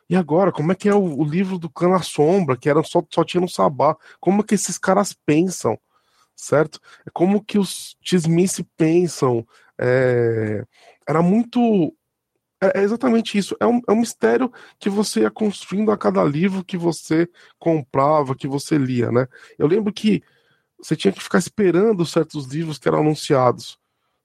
E 0.10 0.16
agora, 0.16 0.52
como 0.52 0.72
é 0.72 0.76
que 0.76 0.88
é 0.88 0.94
o, 0.94 1.20
o 1.20 1.24
livro 1.24 1.58
do 1.58 1.70
Cana 1.70 2.02
Sombra, 2.02 2.58
que 2.58 2.70
era 2.70 2.84
só, 2.84 3.04
só 3.12 3.24
tinha 3.24 3.42
no 3.42 3.50
Sabá? 3.50 3.96
Como 4.20 4.42
é 4.42 4.44
que 4.46 4.56
esses 4.56 4.78
caras 4.78 5.14
pensam? 5.26 5.80
certo? 6.36 6.80
É 7.06 7.10
como 7.10 7.44
que 7.44 7.58
os 7.58 7.96
Tismice 8.02 8.64
pensam. 8.78 9.48
É... 9.80 10.64
Era 11.08 11.22
muito. 11.22 11.96
É, 12.62 12.82
é 12.82 12.84
exatamente 12.84 13.38
isso. 13.38 13.56
É 13.60 13.66
um, 13.66 13.82
é 13.88 13.94
um 13.94 14.00
mistério 14.00 14.52
que 14.80 14.90
você 14.90 15.22
ia 15.22 15.32
construindo 15.32 15.92
a 15.92 15.98
cada 15.98 16.24
livro 16.24 16.64
que 16.64 16.78
você 16.78 17.30
comprava, 17.58 18.36
que 18.36 18.48
você 18.48 18.78
lia, 18.78 19.12
né? 19.12 19.28
Eu 19.58 19.68
lembro 19.68 19.94
que 19.94 20.22
você 20.78 20.96
tinha 20.96 21.12
que 21.12 21.24
ficar 21.24 21.40
esperando 21.40 22.06
certos 22.06 22.48
livros 22.48 22.78
que 22.78 22.88
eram 22.88 23.00
anunciados. 23.00 23.80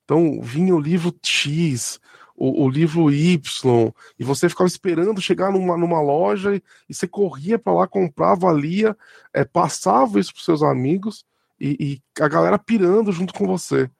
Então 0.05 0.41
vinha 0.43 0.75
o 0.75 0.81
livro 0.81 1.15
X, 1.23 2.01
o, 2.41 2.65
o, 2.65 2.71
livro 2.71 3.13
Y, 3.13 3.93
e 4.19 4.25
você 4.25 4.49
ficava 4.49 4.67
esperando 4.67 5.21
chegar 5.21 5.53
numa, 5.53 5.77
numa 5.77 6.01
loja 6.01 6.57
e, 6.57 6.63
e 6.89 6.95
você 6.95 7.07
corria 7.07 7.59
para 7.59 7.75
lá, 7.75 7.87
comprava, 7.87 8.51
lia, 8.51 8.97
é, 9.35 9.45
passava 9.45 10.19
isso 10.19 10.33
para 10.33 10.43
seus 10.43 10.63
amigos, 10.63 11.27
e, 11.61 11.77
e 11.79 12.23
a 12.23 12.27
galera 12.27 12.59
pirando 12.59 13.13
junto 13.13 13.35
com 13.35 13.47
você. 13.47 13.91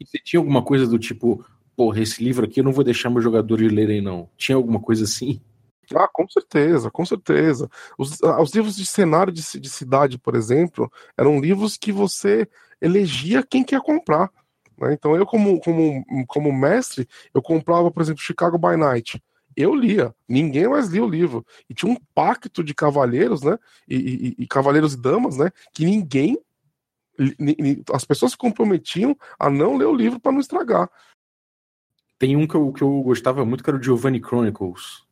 E 0.00 0.04
você 0.04 0.18
tinha 0.18 0.40
alguma 0.40 0.64
coisa 0.64 0.84
do 0.84 0.98
tipo, 0.98 1.44
porra, 1.76 2.00
esse 2.00 2.24
livro 2.24 2.44
aqui 2.44 2.58
eu 2.58 2.64
não 2.64 2.72
vou 2.72 2.82
deixar 2.82 3.08
meus 3.08 3.22
jogadores 3.22 3.72
lerem, 3.72 4.02
não. 4.02 4.28
Tinha 4.36 4.56
alguma 4.56 4.80
coisa 4.80 5.04
assim? 5.04 5.40
Ah, 5.94 6.08
com 6.12 6.28
certeza, 6.28 6.90
com 6.90 7.04
certeza. 7.04 7.70
Os, 7.96 8.20
ah, 8.24 8.42
os 8.42 8.52
livros 8.52 8.74
de 8.74 8.84
cenário 8.84 9.32
de, 9.32 9.42
de, 9.60 9.68
cidade, 9.70 10.18
por 10.18 10.34
exemplo, 10.34 10.90
eram 11.16 11.40
livros 11.40 11.76
que 11.76 11.92
você 11.92 12.48
elegia 12.80 13.44
quem 13.44 13.62
quer 13.62 13.80
comprar. 13.80 14.28
Né? 14.80 14.94
Então 14.94 15.14
eu, 15.14 15.26
como, 15.26 15.60
como, 15.60 16.04
como 16.26 16.52
mestre, 16.52 17.06
eu 17.34 17.42
comprava, 17.42 17.90
por 17.90 18.02
exemplo, 18.02 18.22
Chicago 18.22 18.58
by 18.58 18.76
Night. 18.76 19.22
Eu 19.56 19.74
lia, 19.74 20.14
ninguém 20.28 20.68
mais 20.68 20.88
lia 20.88 21.04
o 21.04 21.08
livro. 21.08 21.44
E 21.68 21.74
tinha 21.74 21.92
um 21.92 21.96
pacto 22.14 22.64
de 22.64 22.72
cavalheiros, 22.72 23.42
né? 23.42 23.58
E, 23.88 23.96
e, 23.96 24.42
e 24.44 24.46
cavaleiros 24.46 24.94
e 24.94 24.96
damas, 24.96 25.36
né? 25.36 25.50
Que 25.74 25.84
ninguém 25.84 26.38
as 27.92 28.04
pessoas 28.04 28.32
se 28.32 28.38
comprometiam 28.38 29.14
a 29.38 29.50
não 29.50 29.76
ler 29.76 29.84
o 29.84 29.94
livro 29.94 30.18
para 30.18 30.32
não 30.32 30.40
estragar. 30.40 30.88
Tem 32.18 32.36
um 32.36 32.46
que 32.46 32.54
eu, 32.54 32.72
que 32.72 32.82
eu 32.82 33.02
gostava 33.02 33.44
muito, 33.44 33.62
que 33.62 33.68
era 33.68 33.78
o 33.78 33.82
Giovanni 33.82 34.20
Chronicles. 34.20 35.04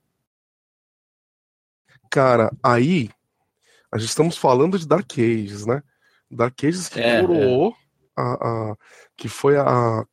Cara, 2.10 2.50
aí 2.62 3.10
a 3.92 3.98
gente 3.98 4.08
estamos 4.08 4.38
falando 4.38 4.78
de 4.78 4.87
Dark 4.87 5.10
Ages, 5.18 5.66
né? 5.66 5.82
Dark 6.30 6.58
Ages 6.62 6.88
que 6.88 7.00
é, 7.00 7.20
coroou 7.20 7.72
é. 7.72 7.88
A, 8.18 8.72
a, 8.72 8.76
que 9.16 9.28
foi 9.28 9.56
a, 9.56 10.04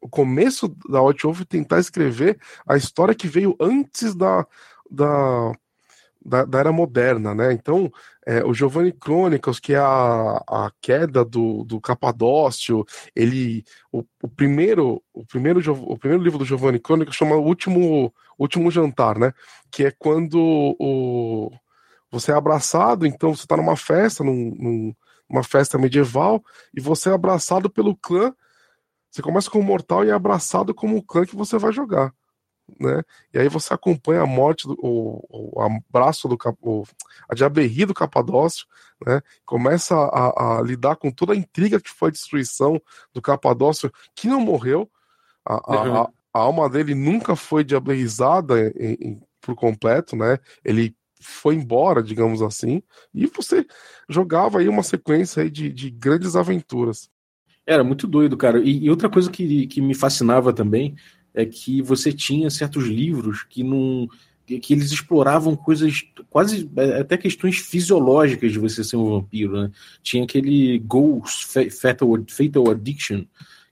o 0.00 0.08
começo 0.08 0.68
da 0.88 1.02
Hot 1.02 1.22
Wolf 1.22 1.42
tentar 1.42 1.78
escrever 1.78 2.38
a 2.66 2.76
história 2.76 3.14
que 3.14 3.28
veio 3.28 3.56
antes 3.60 4.14
da, 4.14 4.46
da 4.90 5.52
da, 6.24 6.44
da, 6.44 6.60
era 6.60 6.72
moderna, 6.72 7.34
né? 7.34 7.52
Então, 7.52 7.90
é, 8.26 8.44
o 8.44 8.54
Giovanni 8.54 8.92
Chronicles, 8.92 9.58
que 9.58 9.74
é 9.74 9.78
a, 9.78 10.42
a 10.48 10.70
queda 10.80 11.24
do, 11.24 11.64
do 11.64 11.80
Capadócio, 11.80 12.84
ele, 13.14 13.64
o, 13.90 14.04
o, 14.22 14.28
primeiro, 14.28 15.02
o 15.12 15.26
primeiro, 15.26 15.60
o 15.82 15.98
primeiro 15.98 16.22
livro 16.22 16.38
do 16.38 16.44
Giovanni 16.44 16.78
Chronicles 16.78 17.16
chama 17.16 17.36
o 17.36 17.44
último, 17.44 18.14
último 18.38 18.70
jantar, 18.70 19.18
né? 19.18 19.32
Que 19.70 19.86
é 19.86 19.90
quando 19.90 20.38
o, 20.78 21.50
você 22.10 22.30
é 22.30 22.34
abraçado, 22.34 23.06
então 23.06 23.34
você 23.34 23.42
está 23.42 23.56
numa 23.56 23.76
festa, 23.76 24.22
num, 24.22 24.54
num, 24.56 24.94
numa 25.32 25.42
festa 25.42 25.78
medieval, 25.78 26.44
e 26.76 26.80
você 26.80 27.08
é 27.08 27.14
abraçado 27.14 27.70
pelo 27.70 27.96
clã. 27.96 28.34
Você 29.10 29.22
começa 29.22 29.50
como 29.50 29.64
mortal 29.64 30.04
e 30.04 30.10
é 30.10 30.12
abraçado 30.12 30.74
como 30.74 30.98
o 30.98 31.02
clã 31.02 31.24
que 31.24 31.34
você 31.34 31.56
vai 31.56 31.72
jogar. 31.72 32.14
né? 32.78 33.02
E 33.32 33.38
aí 33.38 33.48
você 33.48 33.72
acompanha 33.72 34.20
a 34.22 34.26
morte, 34.26 34.68
do, 34.68 34.76
o, 34.78 35.56
o 35.58 35.60
abraço 35.60 36.28
do 36.28 36.36
o, 36.60 36.84
a 37.28 37.34
diaberri 37.34 37.86
do 37.86 37.94
Capadócio, 37.94 38.66
né? 39.04 39.22
Começa 39.44 39.96
a, 39.96 40.58
a, 40.58 40.62
lidar 40.62 40.96
com 40.96 41.10
toda 41.10 41.32
a 41.32 41.36
intriga 41.36 41.80
que 41.80 41.90
foi 41.90 42.10
a 42.10 42.12
destruição 42.12 42.80
do 43.12 43.22
Capadócio, 43.22 43.90
que 44.14 44.28
não 44.28 44.40
morreu. 44.40 44.90
A, 45.44 45.54
uhum. 45.54 45.96
a, 45.96 46.10
a 46.34 46.38
alma 46.38 46.68
dele 46.68 46.94
nunca 46.94 47.34
foi 47.34 47.64
diaberrizada 47.64 48.72
em, 48.78 48.96
em, 49.00 49.22
por 49.40 49.54
completo, 49.54 50.14
né? 50.14 50.38
Ele 50.64 50.94
foi 51.22 51.54
embora, 51.54 52.02
digamos 52.02 52.42
assim, 52.42 52.82
e 53.14 53.26
você 53.26 53.64
jogava 54.08 54.58
aí 54.58 54.68
uma 54.68 54.82
sequência 54.82 55.42
aí 55.42 55.50
de, 55.50 55.70
de 55.70 55.90
grandes 55.90 56.36
aventuras. 56.36 57.08
Era 57.66 57.84
muito 57.84 58.06
doido, 58.06 58.36
cara. 58.36 58.58
E, 58.58 58.84
e, 58.84 58.90
outra 58.90 59.08
coisa 59.08 59.30
que, 59.30 59.66
que 59.66 59.80
me 59.80 59.94
fascinava 59.94 60.52
também 60.52 60.96
é 61.32 61.46
que 61.46 61.80
você 61.80 62.12
tinha 62.12 62.50
certos 62.50 62.84
livros 62.84 63.44
que 63.48 63.62
não 63.62 64.08
que 64.60 64.74
eles 64.74 64.90
exploravam 64.90 65.56
coisas 65.56 66.02
quase 66.28 66.68
é, 66.76 67.00
até 67.00 67.16
questões 67.16 67.58
fisiológicas 67.58 68.52
de 68.52 68.58
você 68.58 68.82
ser 68.82 68.96
um 68.96 69.08
vampiro, 69.08 69.62
né? 69.62 69.70
Tinha 70.02 70.24
aquele 70.24 70.78
Ghost 70.80 71.46
Fatal, 71.70 72.18
Fatal 72.28 72.70
Addiction, 72.70 73.24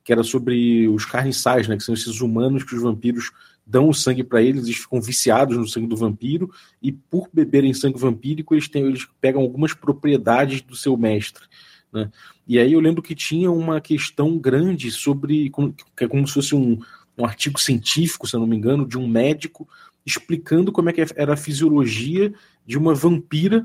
que 0.03 0.13
era 0.13 0.23
sobre 0.23 0.89
os 0.89 1.05
carniçais, 1.05 1.69
né? 1.69 1.77
Que 1.77 1.83
são 1.83 1.93
esses 1.93 2.21
humanos 2.21 2.63
que 2.63 2.75
os 2.75 2.83
vampiros 2.83 3.31
dão 3.71 3.89
o 3.89 3.95
sangue 3.95 4.25
para 4.25 4.43
eles, 4.43 4.65
eles 4.65 4.79
ficam 4.79 5.01
viciados 5.01 5.57
no 5.57 5.69
sangue 5.69 5.87
do 5.87 5.97
vampiro 5.97 6.51
e 6.83 6.91
por 6.91 7.29
beberem 7.33 7.73
sangue 7.73 7.99
vampírico 7.99 8.53
eles, 8.53 8.69
têm, 8.69 8.83
eles 8.83 9.07
pegam 9.21 9.41
algumas 9.41 9.73
propriedades 9.73 10.61
do 10.61 10.75
seu 10.75 10.97
mestre. 10.97 11.45
Né? 11.93 12.11
E 12.49 12.59
aí 12.59 12.73
eu 12.73 12.81
lembro 12.81 13.01
que 13.01 13.15
tinha 13.15 13.51
uma 13.51 13.81
questão 13.81 14.37
grande 14.37 14.91
sobre 14.91 15.53
que 15.97 16.05
é 16.05 16.09
como 16.09 16.27
se 16.27 16.35
fosse 16.35 16.55
um, 16.55 16.81
um 17.17 17.25
artigo 17.25 17.61
científico, 17.61 18.27
se 18.27 18.35
eu 18.35 18.41
não 18.41 18.47
me 18.47 18.57
engano, 18.57 18.87
de 18.87 18.99
um 18.99 19.07
médico 19.07 19.69
explicando 20.05 20.73
como 20.73 20.91
é 20.91 20.93
que 20.93 21.05
era 21.15 21.35
a 21.35 21.37
fisiologia 21.37 22.33
de 22.67 22.77
uma 22.77 22.95
vampira 22.95 23.65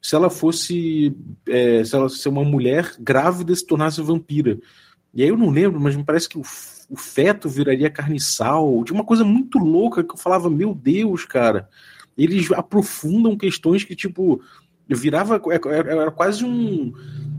se 0.00 0.16
ela 0.16 0.30
fosse 0.30 1.14
é, 1.46 1.84
se 1.84 1.94
ela 1.94 2.08
se 2.08 2.28
uma 2.28 2.42
mulher 2.42 2.92
grávida 2.98 3.54
se 3.54 3.64
tornasse 3.64 4.02
vampira. 4.02 4.58
E 5.14 5.22
aí 5.22 5.28
eu 5.28 5.36
não 5.36 5.50
lembro, 5.50 5.80
mas 5.80 5.94
me 5.94 6.02
parece 6.02 6.28
que 6.28 6.38
o 6.38 6.42
o 6.92 6.96
feto 6.96 7.48
viraria 7.48 7.88
carniçal, 7.88 8.84
de 8.84 8.92
uma 8.92 9.02
coisa 9.02 9.24
muito 9.24 9.56
louca 9.56 10.04
que 10.04 10.12
eu 10.12 10.18
falava, 10.18 10.50
meu 10.50 10.74
Deus, 10.74 11.24
cara. 11.24 11.66
Eles 12.18 12.52
aprofundam 12.52 13.34
questões 13.34 13.82
que, 13.82 13.96
tipo, 13.96 14.42
virava. 14.86 15.40
Era, 15.70 15.90
era 16.02 16.10
quase 16.10 16.44
um. 16.44 16.92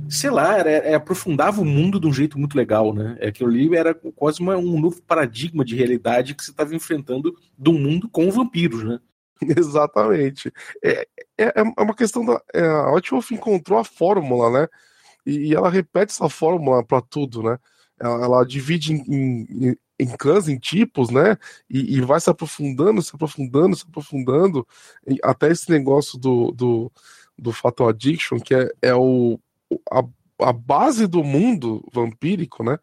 Sei 0.10 0.32
lá, 0.32 0.58
era, 0.58 0.72
era, 0.72 0.98
aprofundava 0.98 1.62
o 1.62 1.66
mundo 1.66 2.00
de 2.00 2.08
um 2.08 2.12
jeito 2.12 2.40
muito 2.40 2.58
legal, 2.58 2.96
né? 2.96 3.16
Aquilo 3.22 3.52
ali 3.52 3.76
era 3.76 3.94
quase 3.94 4.42
uma, 4.42 4.58
um 4.58 4.82
novo 4.82 5.00
paradigma 5.04 5.64
de 5.64 5.76
realidade 5.76 6.34
que 6.34 6.44
você 6.44 6.50
estava 6.50 6.74
enfrentando 6.74 7.38
do 7.56 7.74
mundo 7.74 8.10
com 8.10 8.32
vampiros, 8.32 8.84
né? 8.84 9.00
Exatamente. 9.56 10.52
É, 10.84 11.08
é, 11.38 11.54
é 11.78 11.82
uma 11.82 11.96
questão 11.96 12.26
da. 12.26 12.42
É, 12.56 12.66
a 12.66 12.88
Outwolf 12.88 13.30
encontrou 13.30 13.78
a 13.78 13.84
fórmula, 13.84 14.62
né? 14.62 14.68
E, 15.24 15.50
e 15.50 15.54
ela 15.54 15.70
repete 15.70 16.12
essa 16.12 16.28
fórmula 16.28 16.84
para 16.84 17.02
tudo, 17.02 17.44
né? 17.44 17.60
Ela, 18.00 18.26
ela 18.26 18.46
divide 18.46 18.94
em, 18.94 19.48
em, 19.50 19.78
em, 20.00 20.08
clãs, 20.18 20.48
em 20.48 20.58
tipos, 20.58 21.10
né? 21.10 21.38
E, 21.70 21.98
e, 21.98 22.02
vai 22.02 22.20
se 22.20 22.30
aprofundando, 22.30 23.02
se 23.02 23.12
aprofundando, 23.14 23.76
se 23.76 23.86
aprofundando, 23.88 24.68
até 25.24 25.52
esse 25.52 25.70
negócio 25.70 26.18
do, 26.18 26.52
do, 26.52 26.92
do 27.38 27.52
Fatal 27.52 27.90
Addiction, 27.90 28.40
que 28.40 28.56
é, 28.56 28.70
é 28.82 28.96
o, 28.96 29.40
a, 29.92 30.04
a 30.40 30.54
base 30.54 31.08
do 31.08 31.24
mundo 31.24 31.84
vampírico, 31.92 32.64
né? 32.64 32.78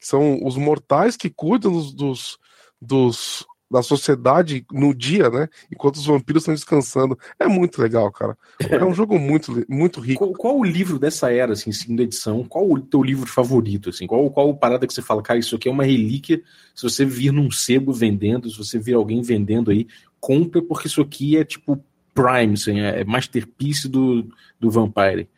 São 0.00 0.44
os 0.44 0.56
mortais 0.56 1.16
que 1.16 1.30
cuidam 1.30 1.72
dos, 1.72 1.92
dos, 1.92 2.38
dos 2.80 3.46
da 3.70 3.82
sociedade 3.82 4.64
no 4.72 4.94
dia, 4.94 5.28
né? 5.28 5.48
Enquanto 5.70 5.96
os 5.96 6.06
vampiros 6.06 6.42
estão 6.42 6.54
descansando. 6.54 7.18
É 7.38 7.46
muito 7.46 7.80
legal, 7.82 8.10
cara. 8.10 8.36
É 8.60 8.82
um 8.82 8.94
jogo 8.94 9.18
muito, 9.18 9.64
muito 9.68 10.00
rico. 10.00 10.18
Qual, 10.18 10.32
qual, 10.32 10.58
o 10.58 10.64
livro 10.64 10.98
dessa 10.98 11.32
era, 11.32 11.52
assim, 11.52 11.70
segunda 11.70 12.02
edição? 12.02 12.44
Qual 12.44 12.70
o 12.70 12.80
teu 12.80 13.02
livro 13.02 13.26
favorito, 13.26 13.90
assim? 13.90 14.06
Qual, 14.06 14.30
qual 14.30 14.56
parada 14.56 14.86
que 14.86 14.92
você 14.92 15.02
fala, 15.02 15.22
cara, 15.22 15.38
isso 15.38 15.56
aqui 15.56 15.68
é 15.68 15.72
uma 15.72 15.84
relíquia. 15.84 16.42
Se 16.74 16.82
você 16.82 17.04
vir 17.04 17.32
num 17.32 17.50
sebo 17.50 17.92
vendendo, 17.92 18.50
se 18.50 18.56
você 18.56 18.78
vir 18.78 18.94
alguém 18.94 19.20
vendendo 19.20 19.70
aí, 19.70 19.86
compra, 20.18 20.62
porque 20.62 20.88
isso 20.88 21.02
aqui 21.02 21.36
é 21.36 21.44
tipo 21.44 21.82
Prime, 22.14 22.54
assim, 22.54 22.80
é 22.80 23.04
masterpiece 23.04 23.88
do, 23.88 24.26
do 24.58 24.70
Vampire. 24.70 25.28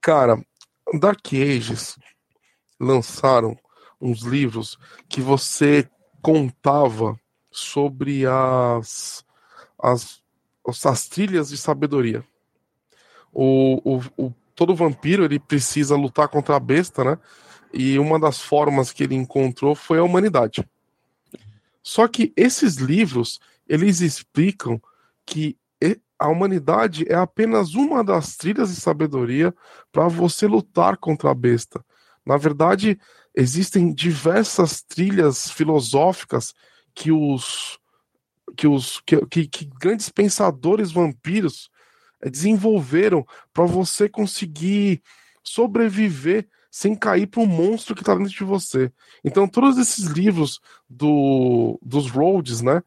Cara, 0.00 0.42
Dark 0.98 1.26
Ages 1.34 1.98
lançaram 2.80 3.54
uns 4.00 4.22
livros 4.22 4.78
que 5.08 5.20
você 5.20 5.86
contava 6.22 7.18
sobre 7.50 8.24
as, 8.26 9.24
as, 9.78 10.22
as 10.84 11.08
trilhas 11.08 11.48
de 11.48 11.56
sabedoria. 11.56 12.24
O, 13.32 13.80
o, 13.84 14.26
o, 14.26 14.34
todo 14.54 14.74
vampiro 14.74 15.24
ele 15.24 15.38
precisa 15.38 15.96
lutar 15.96 16.28
contra 16.28 16.56
a 16.56 16.60
besta, 16.60 17.04
né? 17.04 17.18
E 17.72 17.98
uma 17.98 18.18
das 18.18 18.40
formas 18.40 18.92
que 18.92 19.04
ele 19.04 19.14
encontrou 19.14 19.74
foi 19.74 19.98
a 19.98 20.02
humanidade. 20.02 20.68
Só 21.82 22.08
que 22.08 22.32
esses 22.36 22.76
livros 22.76 23.40
eles 23.68 24.00
explicam 24.00 24.80
que 25.24 25.56
a 26.20 26.28
humanidade 26.28 27.06
é 27.10 27.14
apenas 27.14 27.74
uma 27.74 28.04
das 28.04 28.36
trilhas 28.36 28.74
de 28.74 28.78
sabedoria 28.78 29.54
para 29.90 30.06
você 30.06 30.46
lutar 30.46 30.98
contra 30.98 31.30
a 31.30 31.34
besta. 31.34 31.82
Na 32.26 32.36
verdade, 32.36 33.00
existem 33.34 33.92
diversas 33.92 34.82
trilhas 34.82 35.50
filosóficas 35.50 36.54
que 36.94 37.12
os 37.12 37.78
que 38.56 38.66
os 38.66 39.00
que, 39.06 39.24
que, 39.26 39.46
que 39.46 39.70
grandes 39.80 40.08
pensadores 40.08 40.90
vampiros 40.90 41.70
eh, 42.20 42.28
desenvolveram 42.28 43.24
para 43.52 43.64
você 43.64 44.08
conseguir 44.08 45.02
sobreviver 45.42 46.48
sem 46.70 46.94
cair 46.94 47.26
para 47.26 47.42
um 47.42 47.46
monstro 47.46 47.94
que 47.94 48.02
está 48.02 48.14
dentro 48.14 48.32
de 48.32 48.44
você. 48.44 48.92
Então, 49.24 49.48
todos 49.48 49.76
esses 49.76 50.06
livros 50.06 50.60
do, 50.88 51.78
dos 51.82 52.08
Rhodes, 52.08 52.60
né? 52.60 52.82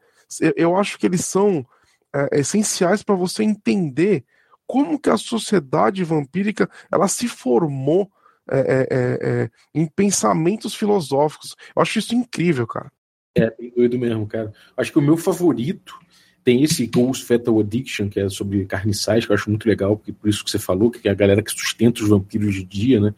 Eu 0.56 0.76
acho 0.76 0.98
que 0.98 1.04
eles 1.04 1.24
são 1.24 1.66
é, 2.14 2.40
essenciais 2.40 3.02
para 3.02 3.14
você 3.14 3.42
entender 3.42 4.24
como 4.66 4.98
que 4.98 5.10
a 5.10 5.18
sociedade 5.18 6.02
vampírica 6.02 6.68
ela 6.90 7.08
se 7.08 7.28
formou 7.28 8.10
é, 8.50 8.58
é, 8.58 8.86
é, 8.90 9.18
é, 9.22 9.50
em 9.74 9.86
pensamentos 9.86 10.74
filosóficos. 10.74 11.54
Eu 11.74 11.82
acho 11.82 11.98
isso 11.98 12.14
incrível, 12.14 12.66
cara. 12.66 12.90
É, 13.36 13.50
bem 13.58 13.72
doido 13.74 13.98
mesmo, 13.98 14.26
cara. 14.26 14.52
Acho 14.76 14.92
que 14.92 14.98
o 14.98 15.02
meu 15.02 15.16
favorito 15.16 15.98
tem 16.44 16.62
esse 16.62 16.86
Ghost 16.86 17.24
Fatal 17.24 17.58
Addiction, 17.58 18.08
que 18.08 18.20
é 18.20 18.28
sobre 18.28 18.66
carniçais, 18.66 19.24
que 19.24 19.32
eu 19.32 19.34
acho 19.34 19.48
muito 19.48 19.66
legal, 19.66 19.96
porque 19.96 20.12
por 20.12 20.28
isso 20.28 20.44
que 20.44 20.50
você 20.50 20.58
falou, 20.58 20.90
que 20.90 21.08
é 21.08 21.10
a 21.10 21.14
galera 21.14 21.42
que 21.42 21.50
sustenta 21.50 22.02
os 22.02 22.08
vampiros 22.08 22.54
de 22.54 22.62
dia, 22.62 23.00
né? 23.00 23.14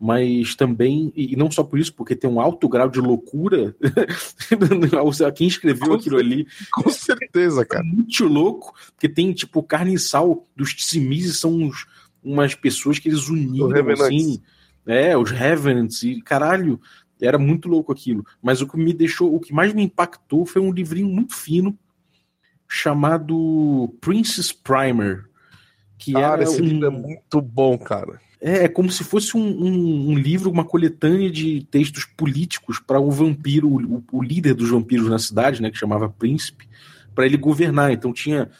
Mas 0.00 0.56
também, 0.56 1.12
e 1.14 1.36
não 1.36 1.48
só 1.48 1.62
por 1.62 1.78
isso, 1.78 1.94
porque 1.94 2.16
tem 2.16 2.28
um 2.28 2.40
alto 2.40 2.68
grau 2.68 2.88
de 2.88 2.98
loucura. 2.98 3.76
Quem 5.36 5.46
escreveu 5.46 5.90
com 5.90 5.94
aquilo 5.94 6.18
ali. 6.18 6.44
Com 6.72 6.90
certeza, 6.90 7.64
cara. 7.64 7.84
É 7.84 7.86
muito 7.86 8.24
louco, 8.24 8.74
porque 8.94 9.08
tem, 9.08 9.32
tipo, 9.32 9.62
carniçal 9.62 10.44
dos 10.56 10.74
Tsimizes 10.74 11.38
são 11.38 11.54
uns, 11.54 11.86
umas 12.20 12.52
pessoas 12.52 12.98
que 12.98 13.08
eles 13.08 13.28
uniram, 13.28 13.70
assim. 13.92 14.42
É, 14.86 15.16
os 15.16 15.30
Revenants, 15.30 16.02
e 16.02 16.20
caralho, 16.20 16.80
era 17.20 17.38
muito 17.38 17.68
louco 17.68 17.92
aquilo. 17.92 18.24
Mas 18.42 18.60
o 18.60 18.66
que 18.66 18.76
me 18.76 18.92
deixou, 18.92 19.34
o 19.34 19.40
que 19.40 19.52
mais 19.52 19.72
me 19.72 19.82
impactou 19.82 20.44
foi 20.44 20.60
um 20.60 20.72
livrinho 20.72 21.08
muito 21.08 21.34
fino 21.34 21.78
chamado 22.68 23.94
Princess 24.00 24.52
Primer. 24.52 25.24
Que 25.98 26.12
cara, 26.12 26.42
esse 26.42 26.60
um... 26.60 26.64
livro 26.64 26.86
é 26.86 26.90
muito 26.90 27.40
bom, 27.40 27.78
cara. 27.78 28.20
É, 28.40 28.64
é 28.64 28.68
como 28.68 28.90
se 28.90 29.04
fosse 29.04 29.36
um, 29.36 29.40
um, 29.40 30.10
um 30.10 30.18
livro, 30.18 30.50
uma 30.50 30.64
coletânea 30.64 31.30
de 31.30 31.64
textos 31.70 32.04
políticos 32.04 32.80
para 32.80 32.98
o 32.98 33.10
vampiro, 33.10 33.68
o, 33.68 34.04
o, 34.10 34.22
líder 34.22 34.54
dos 34.54 34.70
vampiros 34.70 35.08
na 35.08 35.18
cidade, 35.18 35.62
né, 35.62 35.70
que 35.70 35.78
chamava 35.78 36.08
Príncipe, 36.08 36.68
para 37.14 37.24
ele 37.24 37.36
governar. 37.36 37.92
Então 37.92 38.12
tinha 38.12 38.50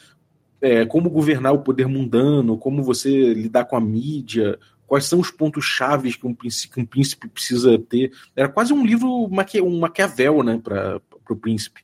é, 0.62 0.86
como 0.86 1.10
governar 1.10 1.52
o 1.52 1.58
poder 1.58 1.88
mundano, 1.88 2.56
como 2.56 2.84
você 2.84 3.34
lidar 3.34 3.64
com 3.64 3.76
a 3.76 3.80
mídia, 3.80 4.58
quais 4.86 5.06
são 5.06 5.18
os 5.18 5.30
pontos 5.30 5.64
chaves 5.64 6.14
que 6.14 6.26
um 6.26 6.32
príncipe, 6.32 6.74
que 6.74 6.80
um 6.80 6.86
príncipe 6.86 7.28
precisa 7.28 7.76
ter. 7.78 8.12
Era 8.36 8.48
quase 8.48 8.72
um 8.72 8.86
livro, 8.86 9.28
maque, 9.28 9.60
um 9.60 9.80
Maquiavel, 9.80 10.42
né, 10.44 10.60
para 10.62 11.00
o 11.28 11.36
príncipe. 11.36 11.80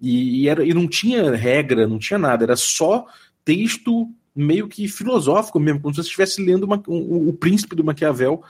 E, 0.00 0.42
e, 0.42 0.48
era, 0.48 0.64
e 0.64 0.72
não 0.72 0.86
tinha 0.86 1.34
regra, 1.34 1.88
não 1.88 1.98
tinha 1.98 2.18
nada, 2.18 2.44
era 2.44 2.56
só 2.56 3.04
texto 3.44 4.08
meio 4.34 4.68
que 4.68 4.86
filosófico 4.86 5.58
mesmo, 5.58 5.80
como 5.80 5.92
se 5.92 6.02
você 6.02 6.06
estivesse 6.06 6.42
lendo 6.42 6.64
uma, 6.64 6.80
um, 6.86 7.28
o 7.28 7.32
príncipe 7.32 7.74
do 7.74 7.82
Maquiavel 7.82 8.42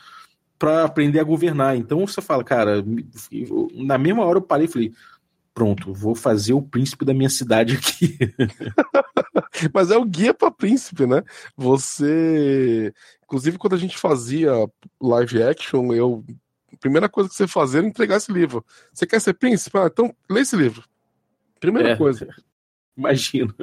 para 0.58 0.84
aprender 0.84 1.18
a 1.20 1.24
governar. 1.24 1.76
Então 1.76 2.06
você 2.06 2.20
fala, 2.20 2.44
cara, 2.44 2.84
na 3.72 3.96
mesma 3.96 4.24
hora 4.26 4.36
eu 4.36 4.42
parei 4.42 4.66
e 4.66 4.70
falei, 4.70 4.92
pronto, 5.54 5.92
vou 5.92 6.14
fazer 6.14 6.52
o 6.52 6.62
príncipe 6.62 7.04
da 7.04 7.14
minha 7.14 7.30
cidade 7.30 7.76
aqui. 7.76 8.18
Mas 9.74 9.90
é 9.90 9.96
o 9.96 10.04
guia 10.04 10.32
para 10.32 10.50
príncipe, 10.50 11.06
né? 11.06 11.22
Você 11.56 12.92
Inclusive, 13.30 13.58
quando 13.58 13.74
a 13.74 13.78
gente 13.78 13.96
fazia 13.96 14.50
live 15.00 15.40
action, 15.40 15.92
eu 15.92 16.24
primeira 16.80 17.08
coisa 17.08 17.28
que 17.28 17.36
você 17.36 17.46
fazer 17.46 17.84
é 17.84 17.86
entregar 17.86 18.16
esse 18.16 18.32
livro. 18.32 18.64
Você 18.92 19.06
quer 19.06 19.20
ser 19.20 19.34
príncipe? 19.34 19.78
Ah, 19.78 19.86
então 19.86 20.12
lê 20.28 20.40
esse 20.40 20.56
livro. 20.56 20.82
Primeira 21.60 21.90
é, 21.90 21.96
coisa. 21.96 22.26
Imagino. 22.98 23.54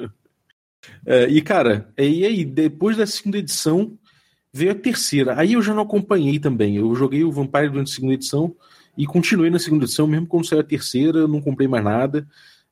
É, 1.06 1.28
e, 1.28 1.42
cara, 1.42 1.92
e 1.98 2.26
aí, 2.26 2.46
depois 2.46 2.96
da 2.96 3.06
segunda 3.06 3.40
edição, 3.40 3.98
veio 4.54 4.72
a 4.72 4.76
terceira. 4.76 5.38
Aí 5.38 5.54
eu 5.54 5.62
já 5.62 5.74
não 5.74 5.84
acompanhei 5.84 6.40
também. 6.40 6.78
Eu 6.78 6.96
joguei 6.96 7.26
o 7.26 7.32
Vampire 7.32 7.70
durante 7.70 7.92
a 7.92 7.96
segunda 7.96 8.14
edição 8.14 8.56
e 8.98 9.06
continuei 9.06 9.50
na 9.50 9.60
segunda 9.60 9.86
edição, 9.86 10.08
mesmo 10.08 10.28
quando 10.28 10.48
saiu 10.48 10.62
a 10.62 10.64
terceira, 10.64 11.28
não 11.28 11.40
comprei 11.40 11.68
mais 11.68 11.84
nada 11.84 12.28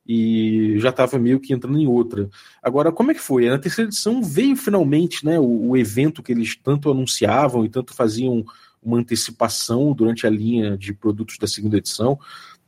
e 0.08 0.78
já 0.78 0.90
estava 0.90 1.18
meio 1.18 1.40
que 1.40 1.52
entrando 1.52 1.78
em 1.78 1.86
outra. 1.86 2.28
Agora, 2.62 2.92
como 2.92 3.10
é 3.10 3.14
que 3.14 3.20
foi? 3.20 3.48
Na 3.48 3.58
terceira 3.58 3.88
edição 3.88 4.22
veio 4.22 4.56
finalmente 4.56 5.24
né, 5.24 5.38
o, 5.38 5.70
o, 5.70 5.76
evento 5.76 6.22
que 6.22 6.32
eles 6.32 6.56
tanto 6.56 6.90
anunciavam 6.90 7.64
e 7.64 7.68
tanto 7.68 7.92
faziam 7.92 8.44
uma 8.82 8.98
antecipação 8.98 9.92
durante 9.92 10.26
a 10.26 10.30
linha 10.30 10.78
de 10.78 10.92
produtos 10.92 11.38
da 11.38 11.46
segunda 11.46 11.76
edição. 11.78 12.18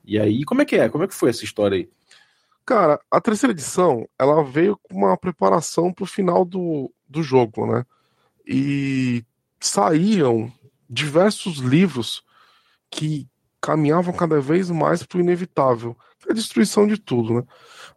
E 0.05 0.19
aí, 0.19 0.45
como 0.45 0.63
é 0.63 0.65
que 0.65 0.77
é? 0.77 0.89
Como 0.89 1.05
é 1.05 1.07
que 1.07 1.15
foi 1.15 1.31
essa 1.31 1.45
história 1.45 1.77
aí? 1.77 1.89
Cara, 2.67 3.01
a 3.11 3.21
terceira 3.21 3.53
edição, 3.53 4.09
ela 4.19 4.43
veio 4.43 4.77
com 4.83 4.99
uma 4.99 5.17
preparação 5.17 5.93
para 5.93 6.03
o 6.03 6.07
final 6.07 6.45
do, 6.45 6.93
do 7.09 7.23
jogo, 7.23 7.67
né? 7.67 7.85
E 8.47 9.25
saíam 9.61 10.53
diversos 10.91 11.59
livros 11.59 12.23
que 12.91 13.29
caminhavam 13.61 14.15
cada 14.15 14.41
vez 14.41 14.71
mais 14.71 15.03
para 15.03 15.19
o 15.19 15.21
inevitável, 15.21 15.97
é 16.27 16.33
a 16.33 16.35
destruição 16.35 16.87
de 16.87 16.99
tudo, 16.99 17.35
né? 17.35 17.43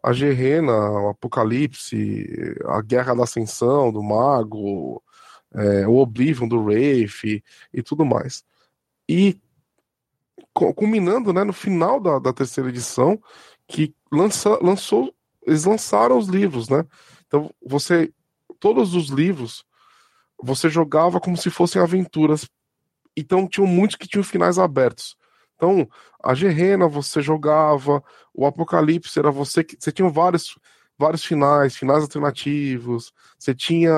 A 0.02 0.12
Gerena, 0.12 0.72
o 0.72 1.08
Apocalipse, 1.10 2.56
a 2.66 2.82
Guerra 2.82 3.14
da 3.14 3.24
Ascensão 3.24 3.92
do 3.92 4.02
Mago, 4.02 5.02
é, 5.54 5.86
o 5.86 5.96
Oblivion 5.96 6.48
do 6.48 6.60
Wraith 6.60 7.42
e 7.72 7.82
tudo 7.82 8.04
mais. 8.04 8.44
E 9.08 9.40
culminando 10.52 11.32
né, 11.32 11.44
no 11.44 11.52
final 11.52 12.00
da, 12.00 12.18
da 12.18 12.32
terceira 12.32 12.68
edição, 12.68 13.20
que 13.66 13.94
lança, 14.10 14.58
lançou, 14.62 15.14
eles 15.46 15.64
lançaram 15.64 16.18
os 16.18 16.28
livros, 16.28 16.68
né? 16.68 16.84
Então 17.26 17.50
você, 17.64 18.12
todos 18.60 18.94
os 18.94 19.08
livros, 19.08 19.64
você 20.42 20.68
jogava 20.68 21.20
como 21.20 21.36
se 21.36 21.50
fossem 21.50 21.80
aventuras. 21.80 22.48
Então 23.16 23.48
tinham 23.48 23.66
muitos 23.66 23.96
que 23.96 24.08
tinham 24.08 24.24
finais 24.24 24.58
abertos. 24.58 25.16
Então, 25.62 25.88
a 26.20 26.34
Gerena 26.34 26.88
você 26.88 27.22
jogava, 27.22 28.02
o 28.34 28.44
Apocalipse 28.44 29.16
era 29.16 29.30
você 29.30 29.62
que. 29.62 29.76
Você 29.78 29.92
tinha 29.92 30.08
vários, 30.08 30.58
vários 30.98 31.22
finais, 31.24 31.76
finais 31.76 32.02
alternativos, 32.02 33.12
você 33.38 33.54
tinha 33.54 33.94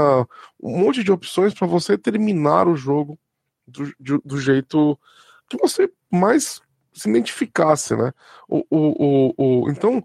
um 0.63 0.79
monte 0.79 1.03
de 1.03 1.11
opções 1.11 1.55
para 1.55 1.67
você 1.67 1.97
terminar 1.97 2.69
o 2.69 2.77
jogo 2.77 3.19
do, 3.67 3.91
do, 3.99 4.23
do, 4.23 4.39
jeito 4.39 4.99
que 5.49 5.57
você 5.57 5.91
mais 6.13 6.61
se 6.93 7.09
identificasse, 7.09 7.97
né? 7.97 8.13
O, 8.47 8.59
o, 8.69 9.33
o, 9.39 9.63
o 9.65 9.71
então, 9.71 10.05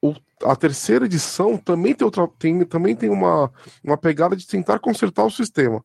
o, 0.00 0.14
a 0.42 0.56
terceira 0.56 1.04
edição 1.04 1.58
também 1.58 1.94
tem, 1.94 2.06
outra, 2.06 2.26
tem, 2.38 2.64
também 2.64 2.96
tem 2.96 3.10
uma, 3.10 3.52
uma 3.84 3.98
pegada 3.98 4.34
de 4.34 4.46
tentar 4.46 4.78
consertar 4.78 5.26
o 5.26 5.30
sistema. 5.30 5.84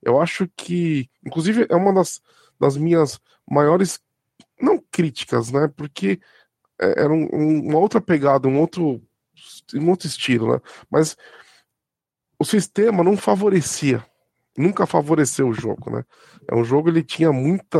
Eu 0.00 0.20
acho 0.20 0.48
que, 0.56 1.10
inclusive, 1.26 1.66
é 1.68 1.74
uma 1.74 1.92
das, 1.92 2.22
das 2.60 2.76
minhas 2.76 3.20
maiores 3.44 4.00
não 4.60 4.82
críticas, 4.90 5.50
né? 5.50 5.68
Porque 5.76 6.20
é, 6.80 7.02
era 7.02 7.12
um, 7.12 7.28
um, 7.32 7.68
uma 7.68 7.78
outra 7.78 8.00
pegada, 8.00 8.48
um 8.48 8.58
outro, 8.58 9.02
um 9.74 9.90
outro 9.90 10.06
estilo, 10.06 10.52
né? 10.52 10.60
Mas 10.90 11.16
o 12.38 12.44
sistema 12.44 13.02
não 13.02 13.16
favorecia, 13.16 14.04
nunca 14.56 14.86
favoreceu 14.86 15.48
o 15.48 15.54
jogo, 15.54 15.90
né? 15.90 16.04
É 16.50 16.54
um 16.54 16.64
jogo 16.64 16.88
ele 16.88 17.02
tinha 17.02 17.32
muita, 17.32 17.78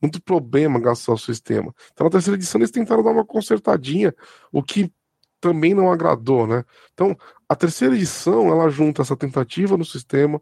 muito 0.00 0.22
problema 0.22 0.80
gastar 0.80 1.12
o 1.12 1.18
sistema. 1.18 1.74
Então 1.92 2.04
na 2.04 2.10
terceira 2.10 2.36
edição 2.36 2.60
eles 2.60 2.70
tentaram 2.70 3.02
dar 3.02 3.10
uma 3.10 3.26
consertadinha, 3.26 4.14
o 4.52 4.62
que 4.62 4.92
também 5.40 5.74
não 5.74 5.90
agradou, 5.90 6.46
né? 6.46 6.64
Então 6.92 7.16
a 7.48 7.56
terceira 7.56 7.94
edição 7.94 8.48
ela 8.48 8.70
junta 8.70 9.02
essa 9.02 9.16
tentativa 9.16 9.76
no 9.76 9.84
sistema, 9.84 10.40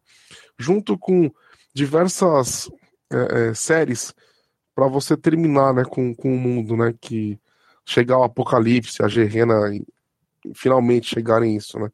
junto 0.59 0.99
com 0.99 1.31
diversas 1.75 2.71
é, 3.11 3.49
é, 3.49 3.55
séries 3.55 4.15
para 4.79 4.87
você 4.87 5.17
terminar, 5.17 5.75
né, 5.75 5.83
com, 5.85 6.15
com 6.15 6.33
o 6.33 6.39
mundo, 6.39 6.77
né, 6.77 6.95
que 7.01 7.37
chegar 7.85 8.17
o 8.17 8.23
apocalipse, 8.23 9.03
a 9.03 9.09
Gerena 9.09 9.55
finalmente 10.55 11.13
chegarem 11.13 11.57
isso, 11.57 11.81
né? 11.81 11.91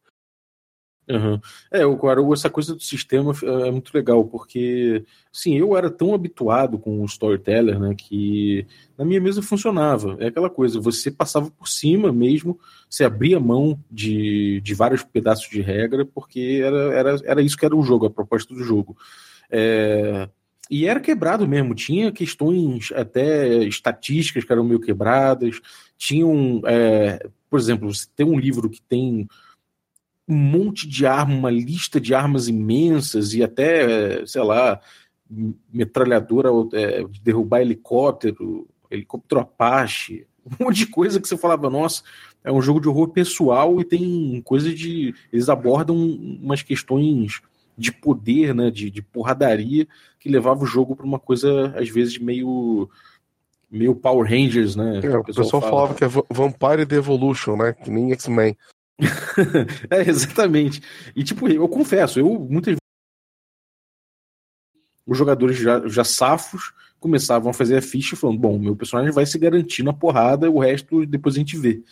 Uhum. 1.09 1.40
É, 1.73 1.81
agora 1.81 2.20
essa 2.35 2.51
coisa 2.51 2.75
do 2.75 2.83
sistema 2.83 3.33
é 3.42 3.70
muito 3.70 3.90
legal, 3.94 4.23
porque 4.27 5.03
sim, 5.33 5.57
eu 5.57 5.75
era 5.75 5.90
tão 5.90 6.12
habituado 6.12 6.79
com 6.79 7.01
o 7.01 7.07
storyteller, 7.07 7.81
né, 7.81 7.94
que 7.97 8.66
na 8.99 9.05
minha 9.07 9.20
mesa 9.20 9.40
funcionava. 9.40 10.18
É 10.20 10.27
aquela 10.27 10.51
coisa, 10.51 10.79
você 10.79 11.11
passava 11.11 11.51
por 11.51 11.66
cima 11.66 12.12
mesmo, 12.12 12.61
você 12.87 13.03
abria 13.03 13.40
mão 13.40 13.81
de, 13.90 14.61
de 14.61 14.75
vários 14.75 15.03
pedaços 15.03 15.49
de 15.49 15.62
regra, 15.62 16.05
porque 16.05 16.61
era, 16.62 16.92
era, 16.92 17.16
era 17.25 17.42
isso 17.42 17.57
que 17.57 17.64
era 17.64 17.75
o 17.75 17.83
jogo, 17.83 18.05
a 18.05 18.11
proposta 18.11 18.53
do 18.53 18.62
jogo. 18.62 18.94
É, 19.51 20.29
e 20.70 20.87
era 20.87 21.00
quebrado 21.00 21.46
mesmo, 21.46 21.74
tinha 21.74 22.12
questões 22.12 22.90
até 22.92 23.62
estatísticas 23.64 24.44
que 24.44 24.53
eram 24.53 24.64
meio 24.64 24.81
quebradas, 24.81 25.61
tinham, 25.96 26.62
é, 26.66 27.27
por 27.50 27.59
exemplo, 27.59 27.92
você 27.92 28.07
tem 28.16 28.27
um 28.27 28.38
livro 28.38 28.70
que 28.70 28.81
tem 28.83 29.29
um 30.27 30.37
monte 30.37 30.88
de 30.88 31.07
arma, 31.07 31.35
uma 31.35 31.50
lista 31.50 32.00
de 32.00 32.14
armas 32.14 32.48
imensas 32.48 33.35
e 33.35 33.42
até, 33.42 34.24
sei 34.27 34.42
lá, 34.42 34.81
metralhadora 35.72 36.48
é, 36.72 37.05
de 37.05 37.20
derrubar 37.20 37.61
helicóptero, 37.61 38.66
helicóptero 38.90 39.40
Apache, 39.42 40.27
um 40.44 40.64
monte 40.64 40.79
de 40.79 40.87
coisa 40.87 41.20
que 41.20 41.29
você 41.29 41.37
falava, 41.37 41.68
nossa, 41.68 42.03
é 42.42 42.53
um 42.53 42.61
jogo 42.61 42.81
de 42.81 42.88
horror 42.88 43.09
pessoal 43.09 43.81
e 43.81 43.85
tem 43.85 44.40
coisa 44.44 44.72
de. 44.72 45.14
Eles 45.33 45.48
abordam 45.48 45.96
umas 45.96 46.62
questões 46.62 47.40
de 47.76 47.92
poder, 47.92 48.54
né, 48.54 48.70
de, 48.70 48.90
de 48.90 49.02
porradaria, 49.02 49.87
que 50.18 50.28
levava 50.28 50.62
o 50.62 50.66
jogo 50.66 50.94
para 50.94 51.06
uma 51.06 51.18
coisa, 51.18 51.74
às 51.76 51.88
vezes, 51.88 52.18
meio 52.18 52.88
meio 53.70 53.94
Power 53.94 54.28
Rangers, 54.28 54.76
né? 54.76 55.00
É, 55.02 55.18
o 55.18 55.24
pessoal, 55.24 55.48
fala. 55.48 55.62
falava 55.62 55.94
que 55.94 56.04
é 56.04 56.08
Vampire 56.08 56.87
The 56.87 56.94
Evolution, 56.94 57.56
né? 57.56 57.72
Que 57.72 57.90
nem 57.90 58.12
X-Men. 58.12 58.56
é, 59.90 60.08
exatamente. 60.08 60.80
E, 61.16 61.24
tipo, 61.24 61.48
eu 61.48 61.68
confesso, 61.68 62.20
eu 62.20 62.28
muitas 62.48 62.72
vezes 62.72 62.78
os 65.06 65.18
jogadores 65.18 65.58
já, 65.58 65.87
já 65.87 66.04
safos 66.04 66.72
começavam 66.98 67.50
a 67.50 67.54
fazer 67.54 67.76
a 67.76 67.82
ficha 67.82 68.16
falando, 68.16 68.38
bom, 68.38 68.58
meu 68.58 68.74
personagem 68.74 69.12
vai 69.12 69.26
se 69.26 69.38
garantir 69.38 69.82
na 69.82 69.92
porrada, 69.92 70.50
o 70.50 70.58
resto 70.58 71.04
depois 71.04 71.34
a 71.34 71.38
gente 71.38 71.58
vê. 71.58 71.82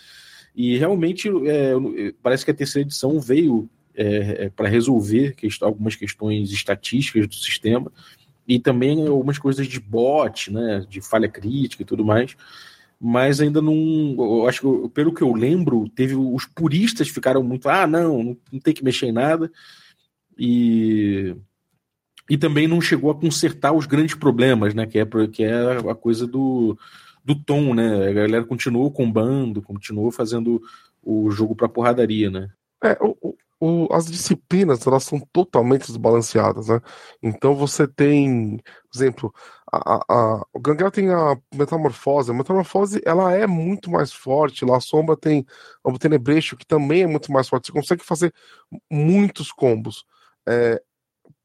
E 0.54 0.78
realmente 0.78 1.28
é, 1.46 1.74
parece 2.22 2.44
que 2.44 2.50
a 2.50 2.54
terceira 2.54 2.86
edição 2.86 3.20
veio 3.20 3.68
é, 3.94 4.44
é, 4.44 4.50
para 4.50 4.68
resolver 4.68 5.34
algumas 5.60 5.96
questões 5.96 6.50
estatísticas 6.50 7.26
do 7.26 7.34
sistema 7.34 7.90
e 8.46 8.58
também 8.58 9.06
algumas 9.06 9.38
coisas 9.38 9.66
de 9.66 9.78
bot, 9.80 10.52
né, 10.52 10.84
de 10.88 11.00
falha 11.00 11.28
crítica 11.28 11.82
e 11.82 11.86
tudo 11.86 12.04
mais. 12.04 12.36
Mas 13.00 13.40
ainda 13.40 13.60
não. 13.60 14.46
Acho 14.46 14.60
que, 14.60 14.88
pelo 14.90 15.12
que 15.12 15.22
eu 15.22 15.32
lembro, 15.32 15.88
teve 15.88 16.14
os 16.14 16.46
puristas 16.46 17.08
ficaram 17.08 17.42
muito. 17.42 17.68
Ah, 17.68 17.84
não, 17.84 18.36
não 18.52 18.60
tem 18.60 18.72
que 18.72 18.84
mexer 18.84 19.06
em 19.06 19.12
nada. 19.12 19.50
E 20.38 21.34
e 22.30 22.38
também 22.38 22.66
não 22.68 22.80
chegou 22.80 23.10
a 23.10 23.14
consertar 23.14 23.72
os 23.72 23.86
grandes 23.86 24.14
problemas, 24.14 24.74
né? 24.74 24.86
Que 24.86 25.00
é, 25.00 25.06
que 25.30 25.44
é 25.44 25.78
a 25.90 25.94
coisa 25.94 26.26
do, 26.26 26.78
do 27.24 27.34
tom, 27.34 27.74
né? 27.74 28.08
A 28.08 28.12
galera 28.12 28.44
continuou 28.44 28.90
combando, 28.90 29.60
continuou 29.60 30.10
fazendo 30.10 30.62
o 31.02 31.30
jogo 31.30 31.54
para 31.54 31.68
porradaria, 31.68 32.30
né? 32.30 32.48
É, 32.82 32.96
o, 33.64 33.86
as 33.92 34.06
disciplinas 34.06 34.84
elas 34.86 35.04
são 35.04 35.20
totalmente 35.32 35.86
desbalanceadas, 35.86 36.66
né? 36.68 36.80
Então 37.22 37.54
você 37.54 37.86
tem, 37.86 38.56
por 38.58 38.96
exemplo, 38.96 39.34
a, 39.72 40.04
a, 40.12 40.46
o 40.52 40.60
Gangrel 40.60 40.90
tem 40.90 41.10
a 41.10 41.36
metamorfose. 41.54 42.32
A 42.32 42.34
metamorfose 42.34 43.00
ela 43.06 43.32
é 43.32 43.46
muito 43.46 43.88
mais 43.90 44.12
forte. 44.12 44.64
Lá 44.64 44.78
a 44.78 44.80
sombra 44.80 45.16
tem 45.16 45.46
o 45.84 45.96
tenebrecho 45.98 46.56
que 46.56 46.66
também 46.66 47.02
é 47.02 47.06
muito 47.06 47.30
mais 47.32 47.48
forte. 47.48 47.66
Você 47.68 47.72
consegue 47.72 48.04
fazer 48.04 48.34
muitos 48.90 49.52
combos. 49.52 50.04
É, 50.48 50.82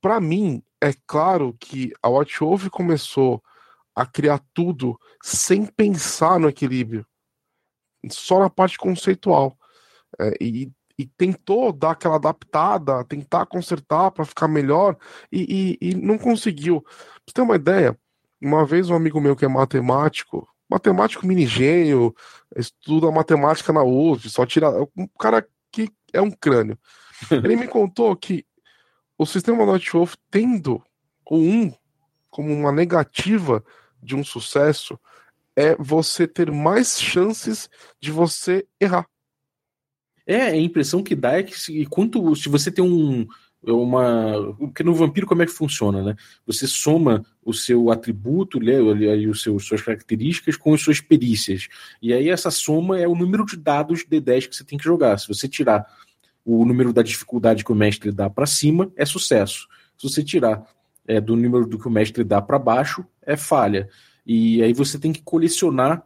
Para 0.01 0.19
mim 0.21 0.63
é 0.81 0.93
claro 1.07 1.55
que 1.59 1.93
a 2.03 2.09
Watch 2.09 2.39
Wolf 2.39 2.67
começou 2.69 3.43
a 3.95 4.05
criar 4.07 4.41
tudo 4.53 4.99
sem 5.23 5.65
pensar 5.65 6.39
no 6.39 6.49
equilíbrio, 6.49 7.05
só 8.11 8.39
na 8.39 8.49
parte 8.49 8.77
conceitual. 8.77 9.57
É, 10.19 10.33
e 10.41 10.71
e 10.97 11.05
tentou 11.05 11.71
dar 11.71 11.91
aquela 11.91 12.15
adaptada, 12.15 13.03
tentar 13.05 13.45
consertar 13.45 14.11
para 14.11 14.25
ficar 14.25 14.47
melhor 14.47 14.97
e, 15.31 15.77
e, 15.81 15.89
e, 15.89 15.95
não 15.95 16.17
conseguiu. 16.17 16.81
Pra 16.81 16.91
você 17.27 17.33
ter 17.33 17.41
uma 17.41 17.55
ideia, 17.55 17.97
uma 18.41 18.65
vez 18.65 18.89
um 18.89 18.95
amigo 18.95 19.21
meu 19.21 19.35
que 19.35 19.45
é 19.45 19.47
matemático, 19.47 20.47
matemático 20.69 21.25
minigênio, 21.25 22.15
estuda 22.55 23.11
matemática 23.11 23.71
na 23.71 23.83
UF, 23.83 24.27
só 24.29 24.45
tira. 24.45 24.69
Um 24.97 25.07
cara 25.19 25.47
que 25.71 25.89
é 26.11 26.21
um 26.21 26.31
crânio. 26.31 26.77
Ele 27.31 27.55
me 27.55 27.67
contou 27.67 28.15
que 28.15 28.45
o 29.17 29.25
sistema 29.25 29.65
Notwolf 29.65 30.15
tendo 30.31 30.81
o 31.29 31.37
1 31.37 31.73
como 32.29 32.53
uma 32.53 32.71
negativa 32.71 33.63
de 34.01 34.15
um 34.15 34.23
sucesso 34.23 34.99
é 35.55 35.75
você 35.75 36.27
ter 36.27 36.51
mais 36.51 36.99
chances 36.99 37.67
de 37.99 38.11
você 38.11 38.67
errar. 38.79 39.07
É, 40.27 40.41
a 40.41 40.57
impressão 40.57 41.01
que 41.01 41.15
dá 41.15 41.39
é 41.39 41.43
que 41.43 41.57
se, 41.57 41.85
quanto, 41.85 42.35
se 42.35 42.49
você 42.49 42.69
tem 42.69 42.83
um, 42.83 43.25
uma. 43.63 44.53
Porque 44.59 44.83
no 44.83 44.93
vampiro, 44.93 45.25
como 45.25 45.41
é 45.41 45.45
que 45.45 45.51
funciona, 45.53 46.03
né? 46.03 46.15
Você 46.45 46.67
soma 46.67 47.25
o 47.43 47.53
seu 47.53 47.89
atributo, 47.89 48.59
né, 48.59 48.75
aí 49.09 49.25
os 49.27 49.41
seus, 49.41 49.65
suas 49.65 49.81
características 49.81 50.57
com 50.57 50.73
as 50.73 50.81
suas 50.81 50.99
perícias. 50.99 51.69
E 52.01 52.13
aí 52.13 52.29
essa 52.29 52.51
soma 52.51 52.99
é 52.99 53.07
o 53.07 53.15
número 53.15 53.45
de 53.45 53.55
dados 53.55 54.03
D10 54.03 54.49
que 54.49 54.55
você 54.55 54.65
tem 54.65 54.77
que 54.77 54.83
jogar. 54.83 55.17
Se 55.17 55.29
você 55.29 55.47
tirar 55.47 55.85
o 56.43 56.65
número 56.65 56.91
da 56.91 57.01
dificuldade 57.01 57.63
que 57.63 57.71
o 57.71 57.75
mestre 57.75 58.11
dá 58.11 58.29
para 58.29 58.45
cima, 58.45 58.91
é 58.97 59.05
sucesso. 59.05 59.67
Se 59.97 60.09
você 60.09 60.21
tirar 60.21 60.65
é, 61.07 61.21
do 61.21 61.35
número 61.35 61.65
do 61.65 61.79
que 61.79 61.87
o 61.87 61.91
mestre 61.91 62.23
dá 62.23 62.41
para 62.41 62.59
baixo, 62.59 63.05
é 63.21 63.37
falha. 63.37 63.89
E 64.25 64.61
aí 64.61 64.73
você 64.73 64.99
tem 64.99 65.13
que 65.13 65.21
colecionar 65.21 66.05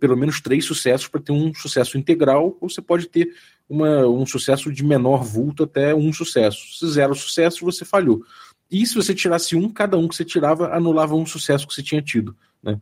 pelo 0.00 0.16
menos 0.16 0.40
três 0.40 0.64
sucessos 0.64 1.08
para 1.08 1.20
ter 1.20 1.32
um 1.32 1.52
sucesso 1.54 1.98
integral, 1.98 2.56
ou 2.60 2.68
você 2.68 2.80
pode 2.82 3.08
ter 3.08 3.34
uma, 3.68 4.06
um 4.06 4.26
sucesso 4.26 4.72
de 4.72 4.84
menor 4.84 5.22
vulto 5.24 5.64
até 5.64 5.94
um 5.94 6.12
sucesso. 6.12 6.78
Se 6.78 6.90
zero 6.92 7.14
sucesso, 7.14 7.64
você 7.64 7.84
falhou. 7.84 8.22
E 8.70 8.86
se 8.86 8.94
você 8.94 9.14
tirasse 9.14 9.56
um, 9.56 9.68
cada 9.68 9.96
um 9.96 10.08
que 10.08 10.16
você 10.16 10.24
tirava 10.24 10.74
anulava 10.74 11.14
um 11.14 11.26
sucesso 11.26 11.66
que 11.66 11.74
você 11.74 11.82
tinha 11.82 12.02
tido. 12.02 12.36
Né? 12.62 12.80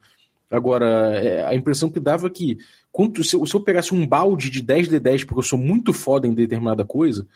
Agora, 0.51 0.87
é, 1.17 1.45
a 1.47 1.55
impressão 1.55 1.91
que 1.91 1.99
dava 1.99 2.27
é 2.27 2.31
que 2.31 2.59
quanto, 2.91 3.25
se, 3.25 3.35
eu, 3.35 3.45
se 3.47 3.55
eu 3.55 3.61
pegasse 3.61 3.95
um 3.95 4.07
balde 4.07 4.51
de 4.51 4.61
10 4.61 4.89
de 4.89 5.01
10 5.01 5.25
porque 5.25 5.39
eu 5.41 5.45
sou 5.45 5.59
muito 5.59 5.93
foda 5.93 6.27
em 6.27 6.35
determinada 6.35 6.85
coisa, 6.85 7.27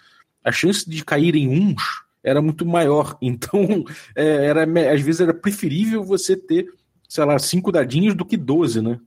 a 0.44 0.52
chance 0.52 0.88
de 0.88 1.04
cair 1.04 1.34
em 1.34 1.48
uns 1.48 1.82
era 2.22 2.42
muito 2.42 2.66
maior. 2.66 3.16
Então, 3.22 3.84
é, 4.14 4.46
era, 4.46 4.64
às 4.92 5.00
vezes 5.00 5.20
era 5.20 5.32
preferível 5.32 6.04
você 6.04 6.36
ter, 6.36 6.66
sei 7.08 7.24
lá, 7.24 7.38
cinco 7.38 7.72
dadinhos 7.72 8.14
do 8.14 8.24
que 8.24 8.36
12, 8.36 8.82
né? 8.82 9.00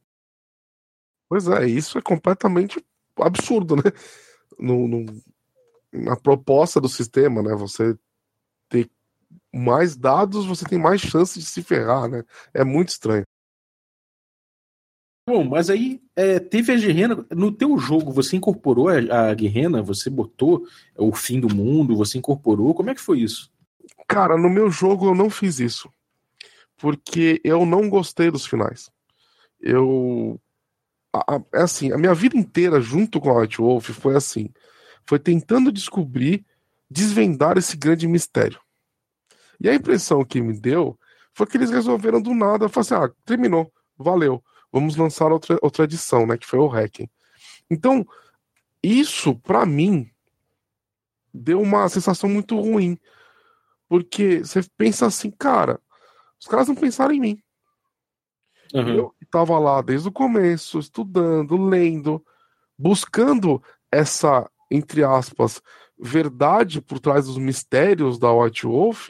Pois 1.29 1.47
é, 1.47 1.67
isso 1.67 1.97
é 1.97 2.01
completamente 2.01 2.83
absurdo, 3.15 3.75
né? 3.75 3.83
no, 4.59 4.87
no, 4.87 5.05
na 5.91 6.15
proposta 6.15 6.81
do 6.81 6.89
sistema, 6.89 7.41
né? 7.41 7.55
Você 7.55 7.97
ter 8.67 8.91
mais 9.53 9.95
dados, 9.95 10.45
você 10.45 10.65
tem 10.65 10.77
mais 10.77 11.01
chance 11.01 11.39
de 11.39 11.45
se 11.45 11.63
ferrar, 11.63 12.09
né? 12.09 12.23
É 12.53 12.63
muito 12.63 12.89
estranho. 12.89 13.25
Bom, 15.27 15.43
mas 15.43 15.69
aí 15.69 16.01
é, 16.15 16.39
teve 16.39 16.73
a 16.73 16.75
guerrena. 16.75 17.25
No 17.31 17.51
teu 17.51 17.77
jogo, 17.77 18.11
você 18.11 18.35
incorporou 18.35 18.89
a, 18.89 19.29
a 19.29 19.33
guerrena? 19.33 19.81
Você 19.83 20.09
botou 20.09 20.65
o 20.97 21.13
fim 21.13 21.39
do 21.39 21.53
mundo? 21.53 21.95
Você 21.95 22.17
incorporou? 22.17 22.73
Como 22.73 22.89
é 22.89 22.95
que 22.95 23.01
foi 23.01 23.19
isso? 23.19 23.51
Cara, 24.07 24.37
no 24.37 24.49
meu 24.49 24.71
jogo 24.71 25.05
eu 25.05 25.15
não 25.15 25.29
fiz 25.29 25.59
isso. 25.59 25.91
Porque 26.77 27.39
eu 27.43 27.65
não 27.65 27.89
gostei 27.89 28.31
dos 28.31 28.45
finais. 28.45 28.89
Eu 29.59 30.41
é 31.53 31.61
assim, 31.61 31.91
a 31.91 31.97
minha 31.97 32.13
vida 32.13 32.37
inteira 32.37 32.79
junto 32.81 33.19
com 33.19 33.29
a 33.29 33.41
White 33.41 33.57
Wolf 33.57 33.89
foi 33.89 34.15
assim, 34.15 34.49
foi 35.05 35.19
tentando 35.19 35.71
descobrir, 35.71 36.45
desvendar 36.89 37.57
esse 37.57 37.75
grande 37.75 38.07
mistério. 38.07 38.59
E 39.59 39.69
a 39.69 39.73
impressão 39.73 40.23
que 40.23 40.41
me 40.41 40.57
deu 40.59 40.97
foi 41.33 41.45
que 41.47 41.57
eles 41.57 41.69
resolveram 41.69 42.21
do 42.21 42.33
nada, 42.33 42.69
falar 42.69 42.81
assim, 42.81 42.93
ah, 42.95 43.11
terminou, 43.25 43.71
valeu, 43.97 44.43
vamos 44.71 44.95
lançar 44.95 45.31
outra, 45.31 45.57
outra 45.61 45.83
edição, 45.83 46.25
né, 46.25 46.37
que 46.37 46.45
foi 46.45 46.59
o 46.59 46.67
Hacking. 46.67 47.09
Então, 47.69 48.05
isso, 48.81 49.35
para 49.35 49.65
mim, 49.65 50.09
deu 51.33 51.61
uma 51.61 51.87
sensação 51.89 52.29
muito 52.29 52.59
ruim, 52.59 52.97
porque 53.87 54.39
você 54.39 54.61
pensa 54.77 55.05
assim, 55.05 55.31
cara, 55.31 55.79
os 56.39 56.47
caras 56.47 56.67
não 56.67 56.75
pensaram 56.75 57.13
em 57.13 57.19
mim. 57.19 57.43
Uhum. 58.73 58.89
Eu 58.89 59.15
estava 59.21 59.57
lá 59.57 59.81
desde 59.81 60.07
o 60.07 60.11
começo, 60.11 60.79
estudando, 60.79 61.57
lendo, 61.57 62.23
buscando 62.77 63.61
essa, 63.91 64.49
entre 64.69 65.03
aspas, 65.03 65.61
verdade 65.99 66.81
por 66.81 66.99
trás 66.99 67.25
dos 67.25 67.37
mistérios 67.37 68.17
da 68.17 68.31
White 68.31 68.65
Wolf, 68.65 69.09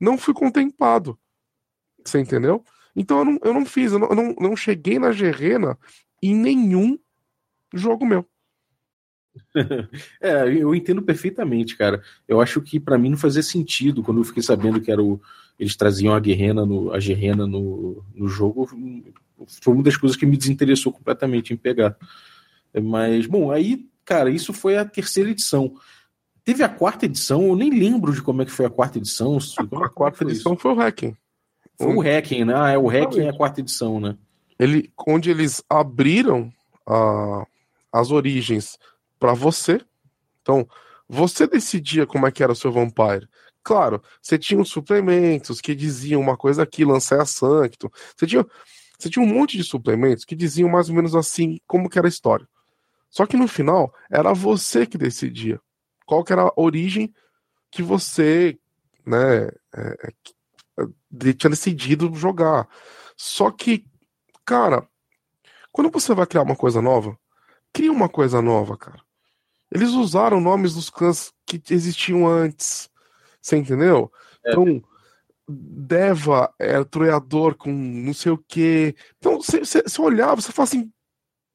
não 0.00 0.18
fui 0.18 0.34
contemplado. 0.34 1.18
Você 2.04 2.20
entendeu? 2.20 2.64
Então 2.94 3.18
eu 3.18 3.24
não, 3.24 3.38
eu 3.42 3.54
não 3.54 3.66
fiz, 3.66 3.92
eu 3.92 3.98
não, 3.98 4.08
eu 4.08 4.14
não, 4.14 4.34
não 4.40 4.56
cheguei 4.56 4.98
na 4.98 5.12
Gerena 5.12 5.78
em 6.22 6.34
nenhum 6.34 6.98
jogo 7.74 8.06
meu. 8.06 8.26
é, 10.20 10.48
eu 10.48 10.74
entendo 10.74 11.02
perfeitamente, 11.02 11.76
cara. 11.76 12.02
Eu 12.26 12.40
acho 12.40 12.60
que 12.60 12.78
para 12.78 12.98
mim 12.98 13.10
não 13.10 13.16
fazia 13.16 13.42
sentido 13.42 14.02
quando 14.02 14.18
eu 14.18 14.24
fiquei 14.24 14.42
sabendo 14.42 14.80
que 14.80 14.90
era 14.90 15.02
o, 15.02 15.20
eles 15.58 15.76
traziam 15.76 16.14
a 16.14 16.20
guerrena 16.20 16.66
no, 16.66 16.92
a 16.92 16.98
guerrena 16.98 17.46
no, 17.46 18.02
no 18.14 18.28
jogo. 18.28 18.68
Foi 19.62 19.74
uma 19.74 19.82
das 19.82 19.96
coisas 19.96 20.16
que 20.16 20.26
me 20.26 20.36
desinteressou 20.36 20.92
completamente 20.92 21.52
em 21.52 21.56
pegar. 21.56 21.96
Mas, 22.82 23.26
bom, 23.26 23.50
aí, 23.50 23.86
cara, 24.04 24.30
isso 24.30 24.52
foi 24.52 24.76
a 24.76 24.84
terceira 24.84 25.30
edição. 25.30 25.74
Teve 26.44 26.62
a 26.62 26.68
quarta 26.68 27.06
edição, 27.06 27.42
eu 27.42 27.56
nem 27.56 27.70
lembro 27.70 28.12
de 28.12 28.22
como 28.22 28.42
é 28.42 28.44
que 28.44 28.52
foi 28.52 28.66
a 28.66 28.70
quarta 28.70 28.98
edição. 28.98 29.36
A, 29.36 29.62
a 29.82 29.86
é 29.86 29.88
quarta 29.88 30.18
foi 30.18 30.28
edição 30.28 30.52
isso? 30.52 30.62
foi 30.62 30.72
o 30.72 30.76
Hacking. 30.76 31.16
Foi 31.78 31.94
o 31.94 32.00
Hacking, 32.00 32.44
né? 32.44 32.54
Ah, 32.56 32.70
é 32.70 32.78
o 32.78 32.88
Hacking 32.88 33.20
é 33.20 33.28
a 33.30 33.36
quarta 33.36 33.60
edição, 33.60 33.98
né? 33.98 34.16
Ele, 34.58 34.90
onde 35.06 35.30
eles 35.30 35.62
abriram 35.68 36.52
a, 36.86 37.46
as 37.92 38.10
origens 38.10 38.78
para 39.18 39.32
você. 39.34 39.80
Então, 40.42 40.68
você 41.08 41.46
decidia 41.46 42.06
como 42.06 42.26
é 42.26 42.32
que 42.32 42.42
era 42.42 42.52
o 42.52 42.56
seu 42.56 42.72
Vampire. 42.72 43.28
Claro, 43.62 44.02
você 44.22 44.38
tinha 44.38 44.60
os 44.60 44.68
suplementos 44.68 45.60
que 45.60 45.74
diziam 45.74 46.20
uma 46.20 46.36
coisa 46.36 46.62
aqui, 46.62 46.84
lancei 46.84 47.18
a 47.18 47.24
Sancto. 47.24 47.90
Você 48.16 48.26
tinha, 48.26 48.46
você 48.98 49.10
tinha 49.10 49.24
um 49.24 49.28
monte 49.28 49.56
de 49.56 49.64
suplementos 49.64 50.24
que 50.24 50.36
diziam 50.36 50.68
mais 50.68 50.88
ou 50.88 50.94
menos 50.94 51.14
assim 51.14 51.58
como 51.66 51.88
que 51.88 51.98
era 51.98 52.06
a 52.06 52.08
história. 52.08 52.48
Só 53.10 53.26
que 53.26 53.36
no 53.36 53.48
final, 53.48 53.92
era 54.10 54.32
você 54.32 54.86
que 54.86 54.98
decidia 54.98 55.60
qual 56.04 56.22
que 56.22 56.32
era 56.32 56.42
a 56.42 56.52
origem 56.56 57.12
que 57.70 57.82
você 57.82 58.58
né, 59.04 59.46
é, 59.74 60.12
é, 60.78 61.32
tinha 61.32 61.50
decidido 61.50 62.12
jogar. 62.14 62.68
Só 63.16 63.50
que, 63.50 63.84
cara, 64.44 64.86
quando 65.72 65.90
você 65.90 66.14
vai 66.14 66.26
criar 66.26 66.42
uma 66.42 66.56
coisa 66.56 66.80
nova, 66.80 67.18
cria 67.72 67.92
uma 67.92 68.08
coisa 68.08 68.40
nova, 68.40 68.76
cara. 68.76 69.05
Eles 69.70 69.90
usaram 69.90 70.40
nomes 70.40 70.74
dos 70.74 70.90
clãs 70.90 71.32
que 71.44 71.60
existiam 71.70 72.26
antes. 72.26 72.88
Você 73.40 73.56
entendeu? 73.56 74.12
É. 74.44 74.52
Então, 74.52 74.82
Deva 75.48 76.52
é 76.58 76.82
troiador 76.82 77.54
com 77.54 77.70
não 77.72 78.12
sei 78.12 78.32
o 78.32 78.38
quê. 78.48 78.96
Então, 79.18 79.40
você 79.40 80.00
olhava, 80.00 80.40
você 80.40 80.50
fala 80.50 80.64
assim, 80.64 80.92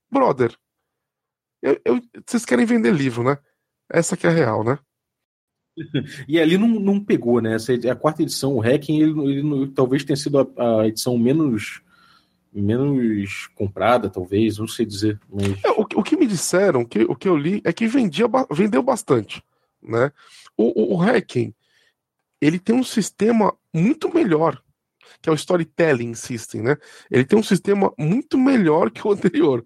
brother, 0.10 0.56
vocês 2.26 2.46
querem 2.46 2.66
vender 2.66 2.94
livro, 2.94 3.24
né? 3.24 3.38
Essa 3.90 4.16
que 4.16 4.26
é 4.26 4.30
a 4.30 4.34
real, 4.34 4.64
né? 4.64 4.80
e 6.28 6.40
ali 6.40 6.58
não, 6.58 6.68
não 6.68 7.04
pegou, 7.04 7.42
né? 7.42 7.56
Essa, 7.56 7.74
a 7.74 7.96
quarta 7.96 8.22
edição, 8.22 8.56
o 8.56 8.62
Hacking, 8.62 9.02
ele, 9.02 9.20
ele, 9.22 9.56
ele 9.56 9.72
talvez 9.72 10.04
tenha 10.04 10.18
sido 10.18 10.40
a, 10.40 10.82
a 10.82 10.88
edição 10.88 11.18
menos 11.18 11.82
menos 12.54 13.48
comprada, 13.56 14.10
talvez, 14.10 14.58
não 14.58 14.68
sei 14.68 14.86
dizer. 14.86 15.20
Mas... 15.30 15.64
É, 15.64 15.72
o, 15.72 15.82
o, 15.82 16.04
que 16.04 16.18
me 16.18 16.28
disseram, 16.28 16.84
que, 16.84 17.04
o 17.04 17.16
que 17.16 17.28
eu 17.28 17.38
li, 17.38 17.62
é 17.64 17.72
que 17.72 17.88
vendia, 17.88 18.26
vendeu 18.52 18.84
bastante. 18.84 19.44
Né? 19.82 20.12
O, 20.58 20.94
o, 20.94 20.96
o 20.96 21.02
Hacking, 21.02 21.54
ele 22.42 22.60
tem 22.60 22.76
um 22.76 22.84
sistema 22.84 23.56
muito 23.74 24.14
melhor, 24.14 24.62
que 25.22 25.30
é 25.30 25.32
o 25.32 25.36
Storytelling 25.36 26.14
System. 26.14 26.62
Né? 26.62 26.78
Ele 27.10 27.24
tem 27.24 27.40
um 27.40 27.44
sistema 27.44 27.94
muito 27.98 28.38
melhor 28.38 28.92
que 28.92 29.06
o 29.08 29.12
anterior. 29.14 29.66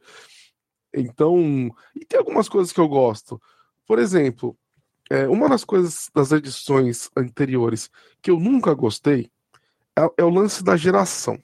Então, 0.94 1.70
e 1.96 2.06
tem 2.06 2.20
algumas 2.20 2.48
coisas 2.48 2.72
que 2.72 2.80
eu 2.80 2.88
gosto. 2.88 3.42
Por 3.86 4.00
exemplo, 4.00 4.58
é, 5.10 5.28
uma 5.28 5.50
das 5.50 5.64
coisas 5.64 6.10
das 6.14 6.32
edições 6.32 7.10
anteriores 7.16 7.90
que 8.22 8.32
eu 8.32 8.40
nunca 8.40 8.74
gostei 8.74 9.30
é, 9.98 10.02
é 10.18 10.24
o 10.24 10.30
lance 10.30 10.64
da 10.64 10.76
geração. 10.76 11.42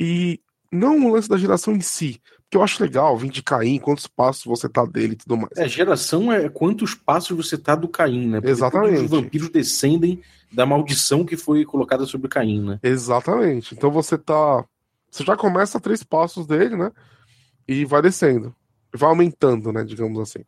E 0.00 0.40
não 0.72 1.06
o 1.06 1.12
lance 1.12 1.28
da 1.28 1.36
geração 1.36 1.74
em 1.74 1.82
si, 1.82 2.22
que 2.50 2.56
eu 2.56 2.62
acho 2.62 2.82
legal, 2.82 3.16
vir 3.18 3.30
de 3.30 3.42
Caim, 3.42 3.78
quantos 3.78 4.06
passos 4.06 4.44
você 4.44 4.68
tá 4.68 4.84
dele 4.86 5.12
e 5.12 5.16
tudo 5.16 5.36
mais. 5.36 5.52
É, 5.56 5.68
geração 5.68 6.32
é 6.32 6.48
quantos 6.48 6.94
passos 6.94 7.36
você 7.36 7.58
tá 7.58 7.74
do 7.74 7.86
Caim, 7.86 8.28
né? 8.28 8.40
Porque 8.40 8.50
Exatamente. 8.50 9.04
Os 9.04 9.10
vampiros 9.10 9.50
descendem 9.50 10.22
da 10.50 10.64
maldição 10.64 11.24
que 11.24 11.36
foi 11.36 11.64
colocada 11.66 12.06
sobre 12.06 12.28
Caim, 12.28 12.62
né? 12.62 12.80
Exatamente. 12.82 13.74
Então 13.74 13.90
você 13.90 14.16
tá. 14.16 14.64
Você 15.10 15.22
já 15.22 15.36
começa 15.36 15.76
a 15.76 15.80
três 15.80 16.02
passos 16.02 16.46
dele, 16.46 16.76
né? 16.76 16.90
E 17.68 17.84
vai 17.84 18.00
descendo. 18.00 18.54
Vai 18.92 19.10
aumentando, 19.10 19.72
né? 19.72 19.84
Digamos 19.84 20.18
assim. 20.18 20.44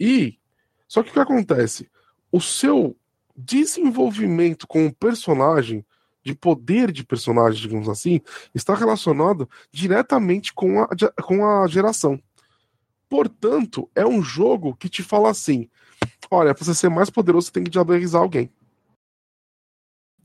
E. 0.00 0.38
Só 0.86 1.02
que 1.02 1.10
o 1.10 1.12
que 1.12 1.20
acontece? 1.20 1.90
O 2.32 2.40
seu 2.40 2.96
desenvolvimento 3.36 4.66
com 4.66 4.86
o 4.86 4.94
personagem 4.94 5.84
de 6.28 6.34
poder 6.34 6.92
de 6.92 7.02
personagem, 7.02 7.60
digamos 7.60 7.88
assim, 7.88 8.20
está 8.54 8.74
relacionado 8.74 9.48
diretamente 9.72 10.52
com 10.52 10.82
a, 10.82 10.88
com 11.22 11.46
a 11.46 11.66
geração. 11.66 12.22
Portanto, 13.08 13.88
é 13.94 14.06
um 14.06 14.22
jogo 14.22 14.76
que 14.76 14.90
te 14.90 15.02
fala 15.02 15.30
assim: 15.30 15.70
olha, 16.30 16.54
para 16.54 16.64
você 16.64 16.74
ser 16.74 16.90
mais 16.90 17.08
poderoso, 17.08 17.46
você 17.46 17.52
tem 17.52 17.64
que 17.64 17.70
diabolizar 17.70 18.20
alguém. 18.20 18.50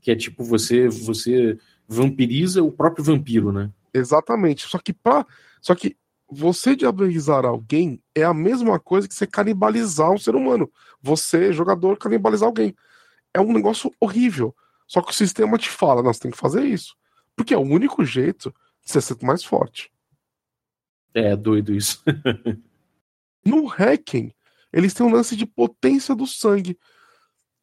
Que 0.02 0.10
é 0.10 0.16
tipo 0.16 0.44
você 0.44 0.88
você 0.88 1.58
vampiriza 1.88 2.62
o 2.62 2.70
próprio 2.70 3.02
vampiro, 3.02 3.50
né? 3.50 3.72
Exatamente. 3.94 4.66
Só 4.66 4.78
que 4.78 4.92
pra, 4.92 5.26
só 5.62 5.74
que 5.74 5.96
você 6.30 6.76
diabolizar 6.76 7.46
alguém 7.46 8.02
é 8.14 8.24
a 8.24 8.34
mesma 8.34 8.78
coisa 8.78 9.08
que 9.08 9.14
você 9.14 9.26
canibalizar 9.26 10.10
um 10.10 10.18
ser 10.18 10.34
humano. 10.34 10.70
Você, 11.00 11.50
jogador, 11.52 11.96
canibalizar 11.96 12.46
alguém. 12.46 12.74
É 13.32 13.40
um 13.40 13.52
negócio 13.52 13.90
horrível. 13.98 14.54
Só 14.86 15.00
que 15.02 15.10
o 15.10 15.14
sistema 15.14 15.58
te 15.58 15.68
fala, 15.68 16.02
nós 16.02 16.18
tem 16.18 16.30
que 16.30 16.36
fazer 16.36 16.64
isso. 16.64 16.94
Porque 17.36 17.54
é 17.54 17.58
o 17.58 17.62
único 17.62 18.04
jeito 18.04 18.50
de 18.84 18.92
você 18.92 19.00
ser 19.00 19.16
mais 19.22 19.42
forte. 19.42 19.92
É 21.12 21.36
doido 21.36 21.74
isso. 21.74 22.02
no 23.44 23.66
Hacking, 23.66 24.32
eles 24.72 24.92
têm 24.94 25.06
um 25.06 25.12
lance 25.12 25.36
de 25.36 25.46
potência 25.46 26.14
do 26.14 26.26
sangue 26.26 26.78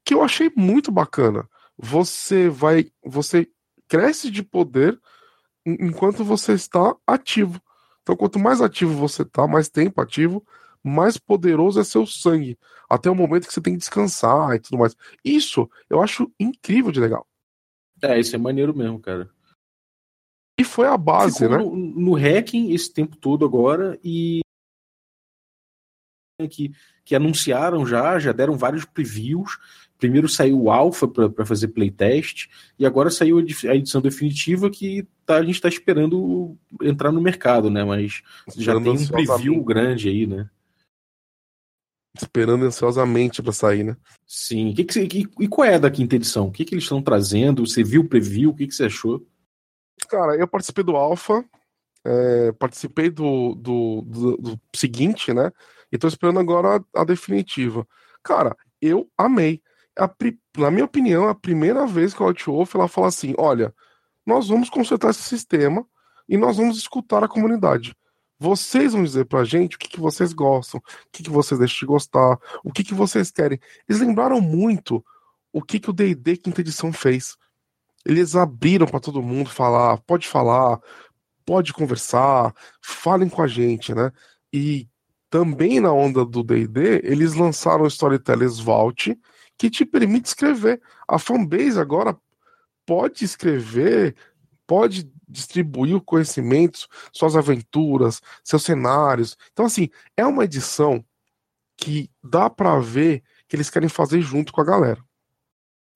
que 0.05 0.13
eu 0.13 0.23
achei 0.23 0.51
muito 0.55 0.91
bacana. 0.91 1.47
Você 1.77 2.49
vai, 2.49 2.91
você 3.03 3.49
cresce 3.87 4.31
de 4.31 4.41
poder 4.41 4.99
enquanto 5.65 6.23
você 6.23 6.53
está 6.53 6.95
ativo. 7.05 7.61
Então, 8.01 8.15
quanto 8.15 8.39
mais 8.39 8.61
ativo 8.61 8.93
você 8.93 9.21
está, 9.21 9.45
mais 9.47 9.69
tempo 9.69 10.01
ativo, 10.01 10.45
mais 10.83 11.17
poderoso 11.17 11.79
é 11.79 11.83
seu 11.83 12.05
sangue. 12.05 12.57
Até 12.89 13.09
o 13.09 13.15
momento 13.15 13.47
que 13.47 13.53
você 13.53 13.61
tem 13.61 13.73
que 13.73 13.79
descansar 13.79 14.55
e 14.55 14.59
tudo 14.59 14.77
mais. 14.77 14.95
Isso 15.23 15.69
eu 15.89 16.01
acho 16.01 16.31
incrível 16.39 16.91
de 16.91 16.99
legal. 16.99 17.27
É, 18.01 18.19
isso 18.19 18.35
é 18.35 18.39
maneiro 18.39 18.75
mesmo, 18.75 18.99
cara. 18.99 19.29
E 20.59 20.63
foi 20.63 20.87
a 20.87 20.97
base, 20.97 21.39
Ficou 21.39 21.49
né? 21.49 21.57
No, 21.57 21.75
no 21.75 22.13
hacking 22.13 22.71
esse 22.71 22.91
tempo 22.91 23.15
todo 23.15 23.45
agora 23.45 23.99
e 24.03 24.41
que, 26.49 26.71
que 27.05 27.15
anunciaram 27.15 27.85
já, 27.85 28.19
já 28.19 28.31
deram 28.31 28.57
vários 28.57 28.85
previews. 28.85 29.57
Primeiro 29.97 30.27
saiu 30.27 30.59
o 30.59 30.71
alpha 30.71 31.07
para 31.07 31.45
fazer 31.45 31.67
playtest 31.67 32.47
e 32.77 32.87
agora 32.87 33.11
saiu 33.11 33.37
a 33.37 33.75
edição 33.75 34.01
definitiva 34.01 34.69
que 34.69 35.07
tá, 35.25 35.37
a 35.37 35.43
gente 35.43 35.55
está 35.55 35.69
esperando 35.69 36.57
entrar 36.81 37.11
no 37.11 37.21
mercado, 37.21 37.69
né? 37.69 37.83
Mas 37.83 38.23
já 38.57 38.73
tem 38.79 38.91
um 38.91 39.07
preview 39.07 39.63
grande 39.63 40.09
aí, 40.09 40.25
né? 40.25 40.49
Esperando 42.15 42.65
ansiosamente 42.65 43.41
para 43.41 43.53
sair, 43.53 43.83
né? 43.83 43.95
Sim. 44.27 44.73
Que 44.73 44.83
que, 44.83 45.07
que, 45.07 45.29
e 45.39 45.47
qual 45.47 45.65
é 45.65 45.79
da 45.79 45.89
quinta 45.89 46.15
edição? 46.15 46.47
O 46.47 46.51
que, 46.51 46.65
que 46.65 46.73
eles 46.73 46.83
estão 46.83 47.01
trazendo? 47.01 47.65
Você 47.65 47.83
viu 47.83 48.01
o 48.01 48.07
preview? 48.07 48.49
O 48.49 48.55
que, 48.55 48.67
que 48.67 48.75
você 48.75 48.85
achou? 48.85 49.25
Cara, 50.09 50.35
eu 50.35 50.47
participei 50.47 50.83
do 50.83 50.95
Alpha, 50.95 51.45
é, 52.03 52.51
participei 52.53 53.09
do, 53.09 53.55
do, 53.55 54.01
do, 54.01 54.37
do, 54.37 54.61
seguinte, 54.75 55.33
né? 55.33 55.51
E 55.91 55.97
tô 55.97 56.07
esperando 56.07 56.39
agora 56.39 56.83
a, 56.95 57.01
a 57.01 57.03
definitiva. 57.05 57.87
Cara, 58.23 58.55
eu 58.81 59.09
amei. 59.17 59.61
A, 59.97 60.09
na 60.57 60.71
minha 60.71 60.85
opinião, 60.85 61.27
é 61.27 61.31
a 61.31 61.35
primeira 61.35 61.85
vez 61.85 62.13
que 62.13 62.21
a 62.21 62.25
Outwolf 62.25 62.75
ela 62.75 62.87
fala 62.87 63.07
assim: 63.07 63.33
olha, 63.37 63.73
nós 64.25 64.49
vamos 64.49 64.69
consertar 64.69 65.11
esse 65.11 65.23
sistema 65.23 65.85
e 66.27 66.37
nós 66.37 66.57
vamos 66.57 66.77
escutar 66.77 67.23
a 67.23 67.27
comunidade. 67.27 67.95
Vocês 68.41 68.93
vão 68.93 69.03
dizer 69.03 69.25
pra 69.25 69.43
gente 69.43 69.75
o 69.75 69.79
que, 69.79 69.87
que 69.87 69.99
vocês 69.99 70.33
gostam, 70.33 70.79
o 70.79 71.11
que, 71.11 71.21
que 71.21 71.29
vocês 71.29 71.59
deixam 71.59 71.77
de 71.81 71.85
gostar, 71.85 72.39
o 72.63 72.71
que, 72.71 72.83
que 72.83 72.95
vocês 72.95 73.29
querem. 73.29 73.59
Eles 73.87 74.01
lembraram 74.01 74.41
muito 74.41 75.05
o 75.53 75.61
que, 75.61 75.79
que 75.79 75.91
o 75.91 75.93
DD 75.93 76.37
Quinta 76.37 76.61
Edição 76.61 76.91
fez. 76.91 77.37
Eles 78.03 78.35
abriram 78.35 78.87
para 78.87 78.99
todo 78.99 79.21
mundo 79.21 79.47
falar, 79.47 79.99
pode 79.99 80.27
falar, 80.27 80.79
pode 81.45 81.71
conversar, 81.71 82.51
falem 82.81 83.29
com 83.29 83.43
a 83.43 83.47
gente, 83.47 83.93
né? 83.93 84.11
E 84.51 84.89
também 85.29 85.79
na 85.79 85.93
onda 85.93 86.25
do 86.25 86.41
D&D, 86.41 87.01
eles 87.03 87.35
lançaram 87.35 87.83
o 87.83 87.87
Storytellers 87.87 88.59
Vault, 88.59 89.15
que 89.55 89.69
te 89.69 89.85
permite 89.85 90.29
escrever. 90.29 90.81
A 91.07 91.19
fanbase 91.19 91.79
agora 91.79 92.17
pode 92.87 93.23
escrever, 93.23 94.15
pode 94.65 95.07
distribuir 95.31 95.95
o 95.95 96.01
conhecimento, 96.01 96.87
suas 97.11 97.35
aventuras, 97.35 98.21
seus 98.43 98.63
cenários. 98.63 99.37
Então, 99.51 99.65
assim, 99.65 99.89
é 100.15 100.25
uma 100.25 100.43
edição 100.43 101.03
que 101.77 102.09
dá 102.23 102.49
para 102.49 102.79
ver 102.79 103.23
que 103.47 103.55
eles 103.55 103.69
querem 103.69 103.89
fazer 103.89 104.21
junto 104.21 104.53
com 104.53 104.61
a 104.61 104.65
galera. 104.65 105.03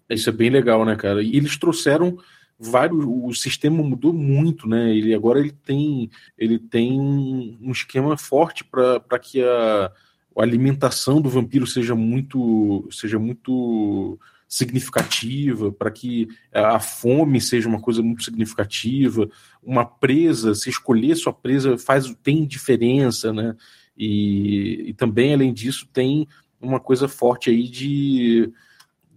Isso 0.10 0.30
é 0.30 0.34
bem 0.34 0.50
legal, 0.50 0.86
né, 0.86 0.96
cara? 0.96 1.22
E 1.22 1.36
eles 1.36 1.58
trouxeram 1.58 2.18
vários. 2.60 3.04
O 3.06 3.34
sistema 3.34 3.84
mudou 3.84 4.14
muito, 4.14 4.68
né? 4.68 4.96
Ele 4.96 5.14
agora 5.14 5.40
ele 5.40 5.52
tem, 5.52 6.10
ele 6.38 6.60
tem 6.60 7.00
um 7.00 7.72
esquema 7.72 8.18
forte 8.18 8.64
para 8.64 9.20
que 9.20 9.44
a, 9.44 9.92
a 10.38 10.42
alimentação 10.42 11.22
do 11.22 11.30
vampiro 11.30 11.66
seja 11.66 11.96
muito, 11.96 12.88
seja 12.92 13.18
muito 13.18 14.20
significativa, 14.48 15.72
para 15.72 15.92
que 15.92 16.28
a 16.54 16.80
fome 16.80 17.42
seja 17.42 17.68
uma 17.68 17.82
coisa 17.82 18.02
muito 18.02 18.24
significativa, 18.24 19.30
uma 19.62 19.86
presa, 19.86 20.54
se 20.54 20.70
escolher 20.70 21.16
sua 21.16 21.34
presa 21.34 21.78
faz 21.78 22.14
tem 22.24 22.46
diferença, 22.46 23.34
né? 23.34 23.56
E, 23.98 24.90
e 24.90 24.94
também 24.94 25.34
além 25.34 25.54
disso 25.54 25.88
tem 25.92 26.28
uma 26.62 26.80
coisa 26.80 27.08
forte 27.08 27.50
aí 27.50 27.68
de 27.68 28.52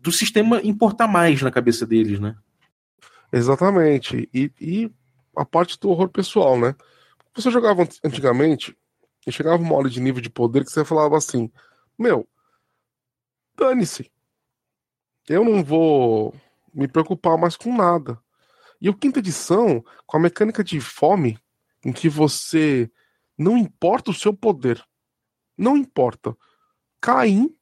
do 0.01 0.12
sistema 0.12 0.61
importar 0.62 1.09
mais 1.09 1.43
na 1.43 1.51
cabeça 1.51 1.85
deles, 1.85 2.21
né? 2.21 2.37
Exatamente. 3.33 4.29
E, 4.33 4.51
e 4.61 4.91
a 5.37 5.45
parte 5.45 5.79
do 5.79 5.91
horror 5.91 6.09
pessoal, 6.09 6.59
né? 6.59 6.75
Você 7.35 7.51
jogava 7.51 7.87
antigamente 8.05 8.77
e 9.27 9.33
chegava 9.33 9.62
uma 9.62 9.75
hora 9.75 9.91
de 9.91 10.01
nível 10.01 10.21
de 10.23 10.31
poder 10.31 10.64
que 10.64 10.71
você 10.71 10.85
falava 10.85 11.17
assim: 11.17 11.51
Meu, 11.99 12.27
dane-se. 13.57 14.11
Eu 15.29 15.45
não 15.45 15.62
vou 15.62 16.35
me 16.73 16.88
preocupar 16.88 17.37
mais 17.37 17.57
com 17.57 17.77
nada. 17.77 18.19
E 18.81 18.88
o 18.88 18.95
quinta 18.95 19.19
edição, 19.19 19.85
com 20.07 20.17
a 20.17 20.21
mecânica 20.21 20.62
de 20.62 20.81
fome, 20.81 21.38
em 21.85 21.93
que 21.93 22.09
você 22.09 22.91
não 23.37 23.57
importa 23.57 24.11
o 24.11 24.14
seu 24.14 24.33
poder. 24.33 24.83
Não 25.57 25.77
importa. 25.77 26.37
Caim 27.01 27.55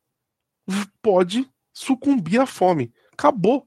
pode 1.02 1.48
sucumbir 1.72 2.40
à 2.40 2.46
fome. 2.46 2.92
Acabou. 3.12 3.66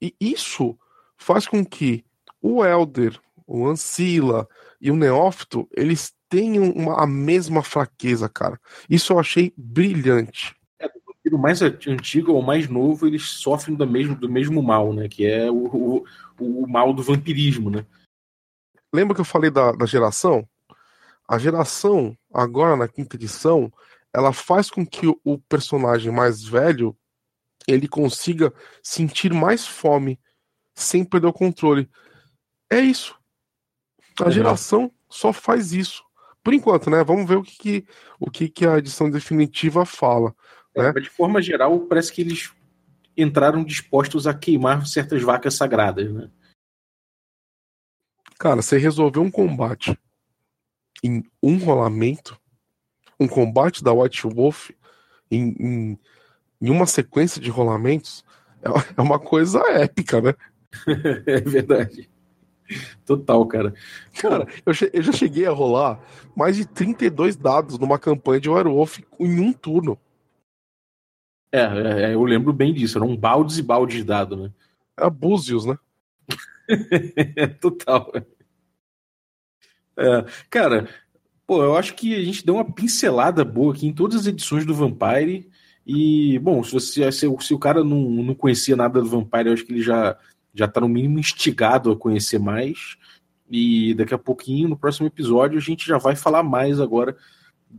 E 0.00 0.14
isso 0.20 0.78
faz 1.16 1.46
com 1.46 1.64
que 1.64 2.04
o 2.40 2.64
Elder, 2.64 3.20
o 3.46 3.66
Ancila 3.66 4.48
e 4.80 4.90
o 4.90 4.96
Neófito, 4.96 5.68
eles 5.72 6.14
tenham 6.28 6.70
uma, 6.70 7.02
a 7.02 7.06
mesma 7.06 7.62
fraqueza, 7.62 8.28
cara. 8.28 8.60
Isso 8.88 9.12
eu 9.12 9.18
achei 9.18 9.52
brilhante. 9.56 10.57
É, 11.30 11.34
o 11.34 11.38
mais 11.38 11.62
antigo 11.62 12.32
ou 12.32 12.42
mais 12.42 12.68
novo, 12.68 13.06
eles 13.06 13.22
sofrem 13.22 13.76
do 13.76 13.86
mesmo, 13.86 14.14
do 14.14 14.28
mesmo 14.28 14.62
mal, 14.62 14.92
né? 14.92 15.08
Que 15.08 15.26
é 15.26 15.50
o, 15.50 15.66
o, 15.66 16.04
o 16.38 16.66
mal 16.66 16.92
do 16.92 17.02
vampirismo, 17.02 17.70
né? 17.70 17.86
Lembra 18.92 19.14
que 19.14 19.20
eu 19.20 19.24
falei 19.24 19.50
da, 19.50 19.72
da 19.72 19.86
geração? 19.86 20.48
A 21.28 21.38
geração, 21.38 22.16
agora 22.32 22.76
na 22.76 22.88
quinta 22.88 23.16
edição, 23.16 23.70
ela 24.14 24.32
faz 24.32 24.70
com 24.70 24.86
que 24.86 25.06
o, 25.06 25.38
personagem 25.38 26.10
mais 26.10 26.42
velho 26.42 26.96
ele 27.66 27.86
consiga 27.86 28.52
sentir 28.82 29.32
mais 29.34 29.66
fome 29.66 30.18
sem 30.74 31.04
perder 31.04 31.26
o 31.26 31.32
controle. 31.32 31.88
É 32.70 32.80
isso. 32.80 33.14
A 34.20 34.30
geração 34.30 34.90
só 35.08 35.32
faz 35.32 35.72
isso. 35.72 36.02
Por 36.42 36.54
enquanto, 36.54 36.88
né? 36.88 37.04
Vamos 37.04 37.28
ver 37.28 37.36
o 37.36 37.42
que, 37.42 37.58
que 37.58 37.86
o 38.18 38.30
que, 38.30 38.48
que 38.48 38.66
a 38.66 38.78
edição 38.78 39.10
definitiva 39.10 39.84
fala. 39.84 40.34
É, 40.82 40.92
né? 40.92 41.00
de 41.00 41.10
forma 41.10 41.40
geral, 41.42 41.80
parece 41.80 42.12
que 42.12 42.20
eles 42.20 42.52
entraram 43.16 43.64
dispostos 43.64 44.26
a 44.26 44.34
queimar 44.34 44.86
certas 44.86 45.22
vacas 45.22 45.54
sagradas, 45.54 46.12
né? 46.12 46.30
Cara, 48.38 48.62
você 48.62 48.78
resolveu 48.78 49.22
um 49.22 49.30
combate 49.30 49.98
em 51.02 51.24
um 51.42 51.58
rolamento, 51.58 52.40
um 53.18 53.26
combate 53.26 53.82
da 53.82 53.92
White 53.92 54.26
Wolf 54.28 54.70
em, 55.30 55.56
em 55.58 55.98
em 56.60 56.70
uma 56.70 56.86
sequência 56.86 57.40
de 57.40 57.50
rolamentos 57.50 58.24
é, 58.62 58.68
é 58.96 59.00
uma 59.00 59.18
coisa 59.18 59.60
épica, 59.70 60.20
né? 60.20 60.34
é 61.26 61.40
verdade. 61.40 62.10
Total, 63.06 63.46
cara. 63.46 63.72
Cara, 64.20 64.46
eu, 64.66 64.72
eu, 64.92 65.02
já 65.02 65.12
cheguei 65.12 65.46
a 65.46 65.52
rolar 65.52 66.00
mais 66.36 66.56
de 66.56 66.66
32 66.66 67.36
dados 67.36 67.78
numa 67.78 67.98
campanha 67.98 68.40
de 68.40 68.50
Werewolf 68.50 68.98
em 69.18 69.40
um 69.40 69.52
turno. 69.52 69.98
É, 71.52 71.60
é, 71.60 72.02
é 72.10 72.14
eu 72.14 72.24
lembro 72.24 72.52
bem 72.52 72.72
disso. 72.72 72.98
Eram 72.98 73.16
baldes 73.16 73.58
e 73.58 73.62
baldes 73.62 73.96
de 73.96 74.04
dado, 74.04 74.36
né? 74.36 74.50
É 74.96 75.08
Búzios, 75.08 75.64
né? 75.64 75.78
Total. 77.60 78.12
É, 79.96 80.24
cara, 80.50 80.88
pô, 81.46 81.62
eu 81.62 81.76
acho 81.76 81.94
que 81.94 82.14
a 82.14 82.24
gente 82.24 82.44
deu 82.44 82.54
uma 82.54 82.72
pincelada 82.72 83.44
boa 83.44 83.74
aqui 83.74 83.86
em 83.86 83.92
todas 83.92 84.20
as 84.20 84.26
edições 84.26 84.64
do 84.64 84.74
Vampire. 84.74 85.48
E, 85.86 86.38
bom, 86.40 86.62
se, 86.62 86.72
você, 86.72 87.10
se, 87.10 87.26
se 87.40 87.54
o 87.54 87.58
cara 87.58 87.82
não, 87.82 88.00
não 88.10 88.34
conhecia 88.34 88.76
nada 88.76 89.00
do 89.00 89.08
Vampire, 89.08 89.46
eu 89.46 89.52
acho 89.54 89.64
que 89.64 89.72
ele 89.72 89.82
já, 89.82 90.18
já 90.52 90.68
tá 90.68 90.80
no 90.80 90.88
mínimo 90.88 91.18
instigado 91.18 91.90
a 91.90 91.96
conhecer 91.96 92.38
mais. 92.38 92.96
E 93.50 93.94
daqui 93.94 94.12
a 94.12 94.18
pouquinho, 94.18 94.68
no 94.68 94.76
próximo 94.76 95.06
episódio, 95.06 95.56
a 95.56 95.62
gente 95.62 95.86
já 95.86 95.96
vai 95.96 96.14
falar 96.14 96.42
mais 96.42 96.78
agora 96.78 97.16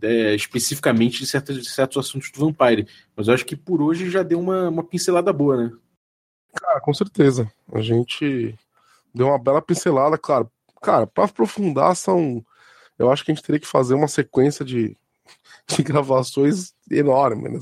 é, 0.01 0.35
especificamente 0.35 1.19
de, 1.19 1.27
certos, 1.27 1.61
de 1.61 1.69
certos 1.69 1.97
assuntos 1.97 2.31
do 2.31 2.39
Vampire. 2.39 2.87
Mas 3.15 3.27
eu 3.27 3.33
acho 3.33 3.45
que 3.45 3.55
por 3.55 3.81
hoje 3.81 4.09
já 4.09 4.23
deu 4.23 4.39
uma, 4.39 4.69
uma 4.69 4.83
pincelada 4.83 5.33
boa, 5.33 5.57
né? 5.57 5.71
Cara, 6.55 6.79
com 6.79 6.93
certeza. 6.93 7.51
A 7.71 7.81
gente 7.81 8.55
deu 9.13 9.27
uma 9.27 9.39
bela 9.39 9.61
pincelada, 9.61 10.17
claro. 10.17 10.49
Cara, 10.81 11.05
para 11.05 11.25
aprofundar, 11.25 11.95
são. 11.95 12.43
Eu 12.97 13.11
acho 13.11 13.23
que 13.23 13.31
a 13.31 13.35
gente 13.35 13.43
teria 13.43 13.59
que 13.59 13.67
fazer 13.67 13.93
uma 13.93 14.07
sequência 14.07 14.63
de, 14.63 14.95
de 15.67 15.83
gravações 15.83 16.73
enorme. 16.89 17.49
Né? 17.49 17.59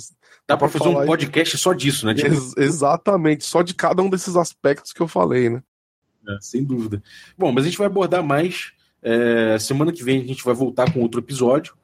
Dá, 0.48 0.56
Dá 0.56 0.58
para 0.58 0.70
fazer 0.70 0.90
um 0.90 1.06
podcast 1.06 1.56
aí... 1.56 1.62
só 1.62 1.74
disso, 1.74 2.06
né? 2.06 2.14
Tipo... 2.14 2.28
Ex 2.28 2.54
exatamente, 2.58 3.44
só 3.44 3.62
de 3.62 3.74
cada 3.74 4.02
um 4.02 4.10
desses 4.10 4.36
aspectos 4.36 4.94
que 4.94 5.02
eu 5.02 5.08
falei, 5.08 5.50
né? 5.50 5.64
É, 6.28 6.38
sem 6.42 6.64
dúvida. 6.64 7.02
Bom, 7.38 7.52
mas 7.52 7.64
a 7.64 7.68
gente 7.68 7.78
vai 7.78 7.88
abordar 7.88 8.24
mais. 8.24 8.74
É, 9.02 9.58
semana 9.60 9.94
que 9.94 10.04
vem 10.04 10.22
a 10.22 10.26
gente 10.26 10.44
vai 10.44 10.54
voltar 10.54 10.92
com 10.92 11.02
outro 11.02 11.22
episódio. 11.22 11.76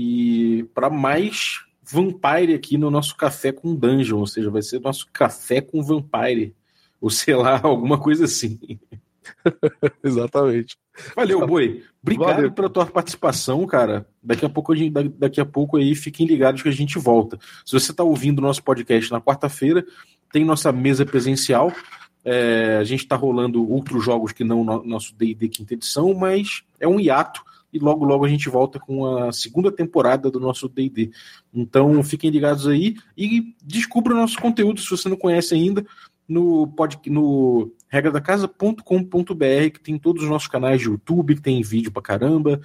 E 0.00 0.64
para 0.72 0.88
mais 0.88 1.64
Vampire 1.82 2.54
aqui 2.54 2.78
no 2.78 2.88
nosso 2.88 3.16
café 3.16 3.50
com 3.50 3.74
Dungeon, 3.74 4.20
ou 4.20 4.28
seja, 4.28 4.48
vai 4.48 4.62
ser 4.62 4.80
nosso 4.80 5.08
café 5.12 5.60
com 5.60 5.82
Vampire, 5.82 6.54
ou 7.00 7.10
sei 7.10 7.34
lá, 7.34 7.58
alguma 7.66 7.98
coisa 7.98 8.26
assim. 8.26 8.78
Exatamente. 10.04 10.78
Valeu, 11.16 11.44
Boi. 11.44 11.82
Obrigado 12.00 12.36
Valeu. 12.36 12.52
pela 12.52 12.70
tua 12.70 12.86
participação, 12.86 13.66
cara. 13.66 14.06
Daqui 14.22 14.46
a 14.46 14.48
pouco 14.48 14.72
a 14.72 14.76
gente, 14.76 14.92
daqui 15.18 15.40
a 15.40 15.44
pouco 15.44 15.76
aí 15.76 15.96
fiquem 15.96 16.28
ligados 16.28 16.62
que 16.62 16.68
a 16.68 16.72
gente 16.72 16.96
volta. 16.96 17.36
Se 17.66 17.72
você 17.72 17.90
está 17.90 18.04
ouvindo 18.04 18.38
o 18.38 18.42
nosso 18.42 18.62
podcast 18.62 19.10
na 19.10 19.20
quarta-feira, 19.20 19.84
tem 20.32 20.44
nossa 20.44 20.70
mesa 20.70 21.04
presencial. 21.04 21.72
É, 22.24 22.76
a 22.80 22.84
gente 22.84 23.00
está 23.00 23.16
rolando 23.16 23.68
outros 23.68 24.04
jogos 24.04 24.30
que 24.30 24.44
não 24.44 24.62
no 24.62 24.84
nosso 24.84 25.12
D&D 25.16 25.48
quinta 25.48 25.74
edição, 25.74 26.14
mas 26.14 26.62
é 26.78 26.86
um 26.86 27.00
hiato 27.00 27.47
e 27.72 27.78
logo 27.78 28.04
logo 28.04 28.24
a 28.24 28.28
gente 28.28 28.48
volta 28.48 28.78
com 28.78 29.06
a 29.06 29.32
segunda 29.32 29.70
temporada 29.70 30.30
do 30.30 30.40
nosso 30.40 30.68
D&D. 30.68 31.10
Então 31.52 32.02
fiquem 32.02 32.30
ligados 32.30 32.66
aí 32.66 32.96
e 33.16 33.54
descubra 33.62 34.14
o 34.14 34.16
nosso 34.16 34.38
conteúdo 34.38 34.80
se 34.80 34.90
você 34.90 35.08
não 35.08 35.16
conhece 35.16 35.54
ainda 35.54 35.84
no, 36.28 36.66
pod, 36.68 36.98
no 37.06 37.72
regradacasa.com.br 37.88 38.82
que 39.72 39.80
tem 39.80 39.98
todos 39.98 40.22
os 40.22 40.28
nossos 40.28 40.48
canais 40.48 40.80
de 40.80 40.88
YouTube, 40.88 41.36
que 41.36 41.42
tem 41.42 41.62
vídeo 41.62 41.90
pra 41.90 42.02
caramba, 42.02 42.60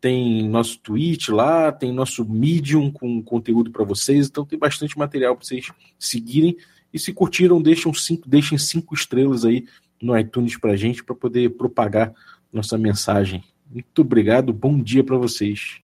tem 0.00 0.48
nosso 0.48 0.78
Twitch 0.80 1.28
lá, 1.28 1.72
tem 1.72 1.92
nosso 1.92 2.24
Medium 2.24 2.90
com 2.90 3.22
conteúdo 3.22 3.70
para 3.70 3.84
vocês, 3.84 4.26
então 4.28 4.44
tem 4.44 4.58
bastante 4.58 4.98
material 4.98 5.36
para 5.36 5.46
vocês 5.46 5.70
seguirem. 5.98 6.56
E 6.92 6.98
se 6.98 7.12
curtiram, 7.12 7.60
deixem 7.60 7.92
cinco, 7.94 8.28
deixem 8.28 8.56
cinco 8.58 8.94
estrelas 8.94 9.44
aí 9.44 9.66
no 10.00 10.16
iTunes 10.16 10.56
pra 10.56 10.76
gente 10.76 11.02
para 11.02 11.14
poder 11.14 11.50
propagar 11.56 12.12
nossa 12.52 12.78
mensagem. 12.78 13.42
Muito 13.74 14.02
obrigado, 14.02 14.52
bom 14.52 14.80
dia 14.80 15.02
para 15.02 15.16
vocês. 15.16 15.83